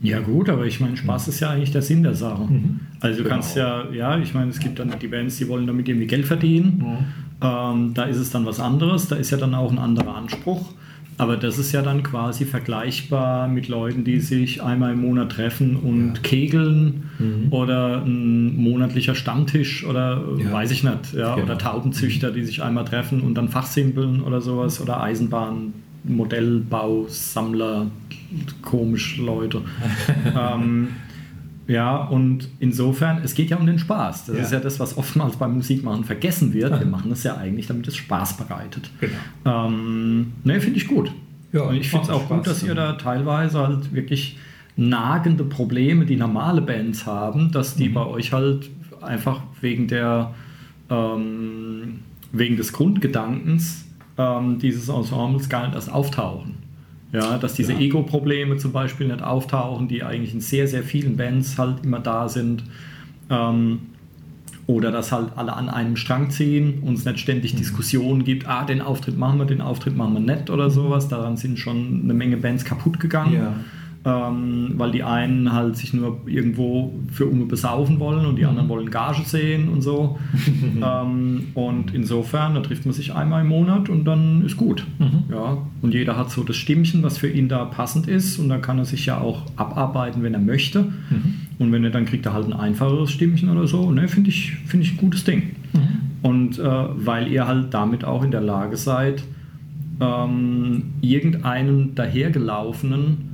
Ja 0.02 0.20
gut, 0.20 0.50
aber 0.50 0.66
ich 0.66 0.80
meine, 0.82 0.98
Spaß 0.98 1.30
ist 1.30 1.40
ja 1.40 1.50
eigentlich 1.52 1.72
der 1.72 1.82
Sinn 1.82 2.04
der 2.04 2.14
Sache. 2.16 2.44
Mhm. 2.44 2.80
Also 3.00 3.18
du 3.20 3.24
Genau. 3.24 3.36
kannst 3.36 3.56
ja, 3.56 3.86
ja, 3.92 4.18
ich 4.18 4.34
meine, 4.34 4.50
es 4.52 4.60
gibt 4.60 4.80
dann 4.80 4.94
die 5.02 5.08
Bands, 5.08 5.38
die 5.38 5.48
wollen 5.48 5.66
damit 5.68 5.88
irgendwie 5.88 6.08
Geld 6.08 6.26
verdienen. 6.26 6.78
Mhm. 6.80 7.48
Ähm, 7.48 7.94
da 7.94 8.04
ist 8.04 8.18
es 8.18 8.30
dann 8.32 8.46
was 8.46 8.60
anderes, 8.60 9.08
da 9.08 9.16
ist 9.16 9.32
ja 9.32 9.38
dann 9.38 9.54
auch 9.56 9.72
ein 9.72 9.80
anderer 9.80 10.16
Anspruch. 10.16 10.74
Aber 11.20 11.38
das 11.38 11.60
ist 11.60 11.72
ja 11.74 11.84
dann 11.84 12.02
quasi 12.02 12.44
vergleichbar 12.44 13.48
mit 13.48 13.68
Leuten, 13.68 14.04
die 14.04 14.20
sich 14.20 14.64
einmal 14.64 14.94
im 14.94 15.02
Monat 15.02 15.32
treffen 15.34 15.76
und 15.76 16.24
kegeln 16.24 17.04
oder 17.52 18.02
ein 18.04 18.56
monatlicher 18.58 19.14
Stammtisch 19.14 19.86
oder 19.86 20.24
Ja. 20.40 20.52
weiß 20.52 20.72
ich 20.72 20.84
nicht, 20.84 21.14
ja, 21.14 21.36
Genau. 21.36 21.46
oder 21.46 21.58
Taubenzüchter, 21.60 22.32
die 22.32 22.44
sich 22.44 22.64
einmal 22.64 22.84
treffen 22.86 23.22
und 23.22 23.36
dann 23.36 23.48
Fachsimpeln 23.50 24.22
oder 24.24 24.42
sowas 24.42 24.82
oder 24.82 25.02
Eisenbahn, 25.04 25.74
Modellbau, 26.04 27.06
Sammler, 27.08 27.88
komisch 28.62 29.18
Leute. 29.18 29.62
ähm, 30.38 30.90
ja, 31.68 31.96
und 31.96 32.50
insofern, 32.60 33.22
es 33.24 33.36
geht 33.36 33.50
ja 33.50 33.58
um 33.58 33.66
den 33.66 33.80
Spaß. 33.80 34.26
Das 34.26 34.36
Ja. 34.36 34.42
ist 34.44 34.52
ja 34.52 34.60
das, 34.60 34.80
was 34.80 34.98
oftmals 34.98 35.38
beim 35.38 35.54
Musikmachen 35.56 36.04
vergessen 36.04 36.54
wird. 36.54 36.78
Wir 36.78 36.86
machen 36.88 37.12
es 37.12 37.24
ja 37.24 37.38
eigentlich, 37.38 37.68
damit 37.68 37.88
es 37.88 37.96
Spaß 37.96 38.38
bereitet. 38.38 38.90
Genau. 39.00 39.68
Ähm, 39.68 40.34
ne, 40.44 40.60
finde 40.60 40.78
ich 40.78 40.88
gut. 40.88 41.12
Ja, 41.54 41.62
und 41.64 41.76
ich 41.76 41.90
finde 41.90 42.04
es 42.06 42.10
auch 42.10 42.24
Spaß, 42.26 42.38
gut, 42.38 42.48
dass 42.48 42.64
ihr 42.64 42.76
da 42.76 42.94
teilweise 42.94 43.60
halt 43.60 43.94
wirklich 43.94 44.38
nagende 44.76 45.44
Probleme, 45.44 46.06
die 46.06 46.16
normale 46.16 46.62
Bands 46.62 47.06
haben, 47.06 47.52
dass 47.52 47.76
die 47.76 47.90
bei 47.90 48.06
euch 48.06 48.34
halt 48.34 48.70
einfach 49.02 49.42
wegen 49.62 49.88
der 49.88 50.34
ähm, 50.90 52.00
wegen 52.32 52.58
des 52.58 52.74
Grundgedankens 52.74 53.86
ähm, 54.18 54.60
dieses 54.60 54.90
Ensembles 54.90 55.50
gar 55.50 55.66
nicht 55.66 55.76
erst 55.76 55.92
auftauchen. 55.92 56.56
Ja, 57.12 57.38
dass 57.38 57.54
diese 57.54 57.74
Ja. 57.74 57.80
Ego-Probleme 57.80 58.58
zum 58.58 58.72
Beispiel 58.72 59.08
nicht 59.08 59.22
auftauchen, 59.22 59.88
die 59.88 60.04
eigentlich 60.04 60.34
in 60.34 60.42
sehr, 60.42 60.68
sehr 60.68 60.84
vielen 60.84 61.16
Bands 61.16 61.58
halt 61.60 61.86
immer 61.86 62.00
da 62.00 62.28
sind. 62.28 62.64
Ähm, 63.30 63.80
oder 64.66 64.92
dass 64.92 65.12
halt 65.12 65.32
alle 65.36 65.54
an 65.54 65.70
einem 65.70 65.98
Strang 65.98 66.30
ziehen 66.30 66.80
und 66.84 66.94
es 66.94 67.06
nicht 67.06 67.20
ständig 67.20 67.56
Diskussionen 67.56 68.24
gibt, 68.24 68.48
ah, 68.48 68.64
den 68.64 68.82
Auftritt 68.82 69.18
machen 69.18 69.40
wir, 69.40 69.46
den 69.46 69.62
Auftritt 69.62 69.98
machen 69.98 70.14
wir 70.14 70.36
nicht 70.36 70.50
oder 70.50 70.70
sowas. 70.70 71.10
Daran 71.10 71.36
sind 71.38 71.60
schon 71.60 72.02
eine 72.04 72.14
Menge 72.14 72.38
Bands 72.38 72.64
kaputt 72.64 73.00
gegangen. 73.00 73.34
Ja. 73.34 73.54
Ähm, 74.06 74.74
weil 74.76 74.92
die 74.92 75.02
einen 75.02 75.54
halt 75.54 75.78
sich 75.78 75.94
nur 75.94 76.20
irgendwo 76.26 76.94
für 77.10 77.26
Ume 77.26 77.46
besaufen 77.46 78.02
wollen 78.02 78.26
und 78.26 78.36
die 78.36 78.44
anderen 78.44 78.68
wollen 78.68 78.92
Gage 78.92 79.22
sehen 79.26 79.70
und 79.70 79.82
so. 79.82 80.20
ähm, 80.84 81.48
und 81.54 81.94
insofern, 81.94 82.56
da 82.56 82.60
trifft 82.60 82.86
man 82.86 82.94
sich 82.94 83.16
einmal 83.16 83.44
im 83.44 83.48
Monat 83.48 83.88
und 83.88 84.04
dann 84.04 84.44
ist 84.46 84.58
gut. 84.58 84.86
Ja, 85.32 85.58
und 85.82 85.94
jeder 85.94 86.18
hat 86.18 86.32
so 86.32 86.44
das 86.44 86.58
Stimmchen, 86.58 87.02
was 87.02 87.18
für 87.18 87.30
ihn 87.30 87.48
da 87.48 87.64
passend 87.64 88.10
ist 88.10 88.40
und 88.40 88.50
dann 88.50 88.62
kann 88.62 88.78
er 88.78 88.86
sich 88.86 89.06
ja 89.06 89.22
auch 89.22 89.44
abarbeiten, 89.56 90.22
wenn 90.22 90.34
er 90.34 90.42
möchte. 90.42 90.92
Und 91.60 91.72
wenn 91.72 91.84
er 91.86 91.90
dann 91.90 92.06
kriegt 92.06 92.26
er 92.26 92.34
halt 92.34 92.48
ein 92.48 92.54
einfacheres 92.54 93.10
Stimmchen 93.10 93.50
oder 93.50 93.68
so, 93.68 93.90
ne, 93.92 94.10
finde 94.10 94.32
ich, 94.32 94.54
finde 94.66 94.86
ich 94.86 94.94
ein 94.94 94.98
gutes 94.98 95.24
Ding. 95.24 95.56
Und 96.24 96.58
äh, 96.58 96.64
weil 96.64 97.28
ihr 97.28 97.48
halt 97.48 97.74
damit 97.74 98.06
auch 98.06 98.24
in 98.24 98.32
der 98.32 98.42
Lage 98.42 98.78
seid, 98.78 99.24
ähm, 100.00 100.94
irgendeinen 101.02 101.96
dahergelaufenen 101.96 103.33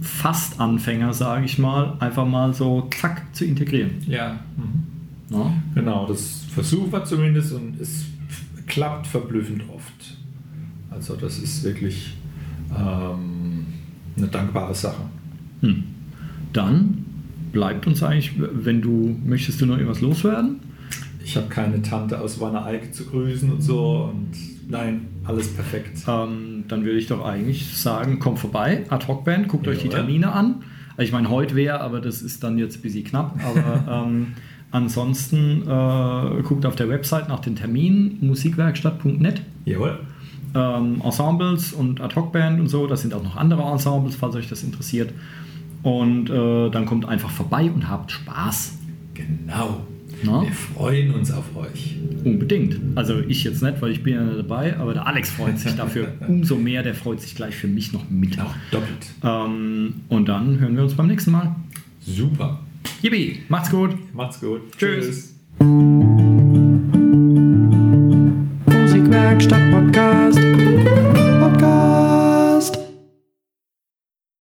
Fast-Anfänger, 0.00 1.12
sage 1.12 1.44
ich 1.44 1.58
mal, 1.58 1.96
einfach 1.98 2.26
mal 2.26 2.54
so 2.54 2.88
zack 2.90 3.34
zu 3.34 3.44
integrieren. 3.44 3.90
Ja. 4.06 4.38
Mhm. 4.56 5.36
Ja? 5.36 5.52
Genau, 5.74 6.06
das 6.06 6.44
versuchen 6.54 6.92
wir 6.92 7.04
zumindest 7.04 7.52
und 7.52 7.80
es 7.80 8.06
klappt 8.66 9.06
verblüffend 9.06 9.64
oft. 9.74 10.16
Also 10.90 11.16
das 11.16 11.38
ist 11.38 11.64
wirklich 11.64 12.16
ähm, 12.76 13.66
eine 14.16 14.26
dankbare 14.26 14.74
Sache. 14.74 15.02
Hm. 15.60 15.84
Dann 16.52 17.04
bleibt 17.52 17.86
uns 17.86 18.02
eigentlich, 18.02 18.32
wenn 18.38 18.80
du 18.80 19.16
möchtest 19.24 19.60
du 19.60 19.66
noch 19.66 19.76
irgendwas 19.76 20.00
loswerden? 20.00 20.60
Ich 21.24 21.36
habe 21.36 21.48
keine 21.48 21.82
Tante 21.82 22.20
aus 22.20 22.40
Wanne-Eickel 22.40 22.90
zu 22.90 23.04
grüßen 23.04 23.50
und 23.52 23.60
so 23.60 24.12
und 24.12 24.30
nein, 24.70 25.02
alles 25.28 25.54
perfekt. 25.54 25.98
Ähm, 26.08 26.64
dann 26.68 26.84
würde 26.84 26.98
ich 26.98 27.06
doch 27.06 27.24
eigentlich 27.24 27.76
sagen, 27.76 28.18
kommt 28.18 28.38
vorbei, 28.38 28.84
Ad-Hoc-Band, 28.88 29.48
guckt 29.48 29.68
euch 29.68 29.82
die. 29.82 29.88
Termine 29.88 30.32
an. 30.32 30.62
Also 30.96 31.02
ich 31.02 31.12
meine, 31.12 31.28
heute 31.28 31.54
wäre, 31.54 31.80
aber 31.80 32.00
das 32.00 32.22
ist 32.22 32.42
dann 32.42 32.58
jetzt 32.58 32.78
ein 32.78 32.82
bisschen 32.82 33.04
knapp. 33.04 33.38
Aber 33.44 34.04
ähm, 34.06 34.28
ansonsten 34.70 35.62
äh, 35.62 36.42
guckt 36.42 36.66
auf 36.66 36.76
der 36.76 36.88
Website 36.88 37.28
nach 37.28 37.40
den 37.40 37.56
Terminen, 37.56 38.18
musikwerkstatt.net. 38.20 39.42
Jawohl. 39.64 40.00
ähm, 40.54 41.02
Ensembles 41.04 41.72
und 41.72 42.00
Ad-Hoc-Band 42.00 42.58
und 42.58 42.68
so. 42.68 42.86
Das 42.86 43.02
sind 43.02 43.12
auch 43.14 43.22
noch 43.22 43.36
andere 43.36 43.62
Ensembles, 43.62 44.16
falls 44.16 44.34
euch 44.34 44.48
das 44.48 44.62
interessiert. 44.62 45.12
Und 45.82 46.30
äh, 46.30 46.70
dann 46.70 46.86
kommt 46.86 47.06
einfach 47.06 47.30
vorbei 47.30 47.70
und 47.72 47.88
habt 47.88 48.10
Spaß. 48.10 48.78
Genau. 49.14 49.86
Na? 50.22 50.42
Wir 50.42 50.52
freuen 50.52 51.14
uns 51.14 51.30
auf 51.30 51.44
euch. 51.56 51.96
Unbedingt. 52.24 52.78
Also 52.96 53.20
ich 53.20 53.44
jetzt 53.44 53.62
nicht, 53.62 53.80
weil 53.80 53.92
ich 53.92 54.02
bin 54.02 54.14
ja 54.14 54.22
nicht 54.22 54.38
dabei, 54.38 54.76
aber 54.76 54.92
der 54.94 55.06
Alex 55.06 55.30
freut 55.30 55.58
sich 55.58 55.74
dafür 55.74 56.12
umso 56.28 56.56
mehr. 56.56 56.82
Der 56.82 56.94
freut 56.94 57.20
sich 57.20 57.34
gleich 57.34 57.54
für 57.54 57.68
mich 57.68 57.92
noch 57.92 58.08
mit. 58.10 58.40
Auch 58.40 58.54
doppelt. 58.70 59.06
Ähm, 59.22 59.94
und 60.08 60.28
dann 60.28 60.58
hören 60.58 60.76
wir 60.76 60.82
uns 60.82 60.94
beim 60.94 61.06
nächsten 61.06 61.30
Mal. 61.30 61.54
Super. 62.00 62.60
Yippie, 63.02 63.42
macht's 63.48 63.70
gut. 63.70 63.96
Macht's 64.14 64.40
gut. 64.40 64.60
Tschüss. 64.76 65.34
Tschüss. 65.60 66.37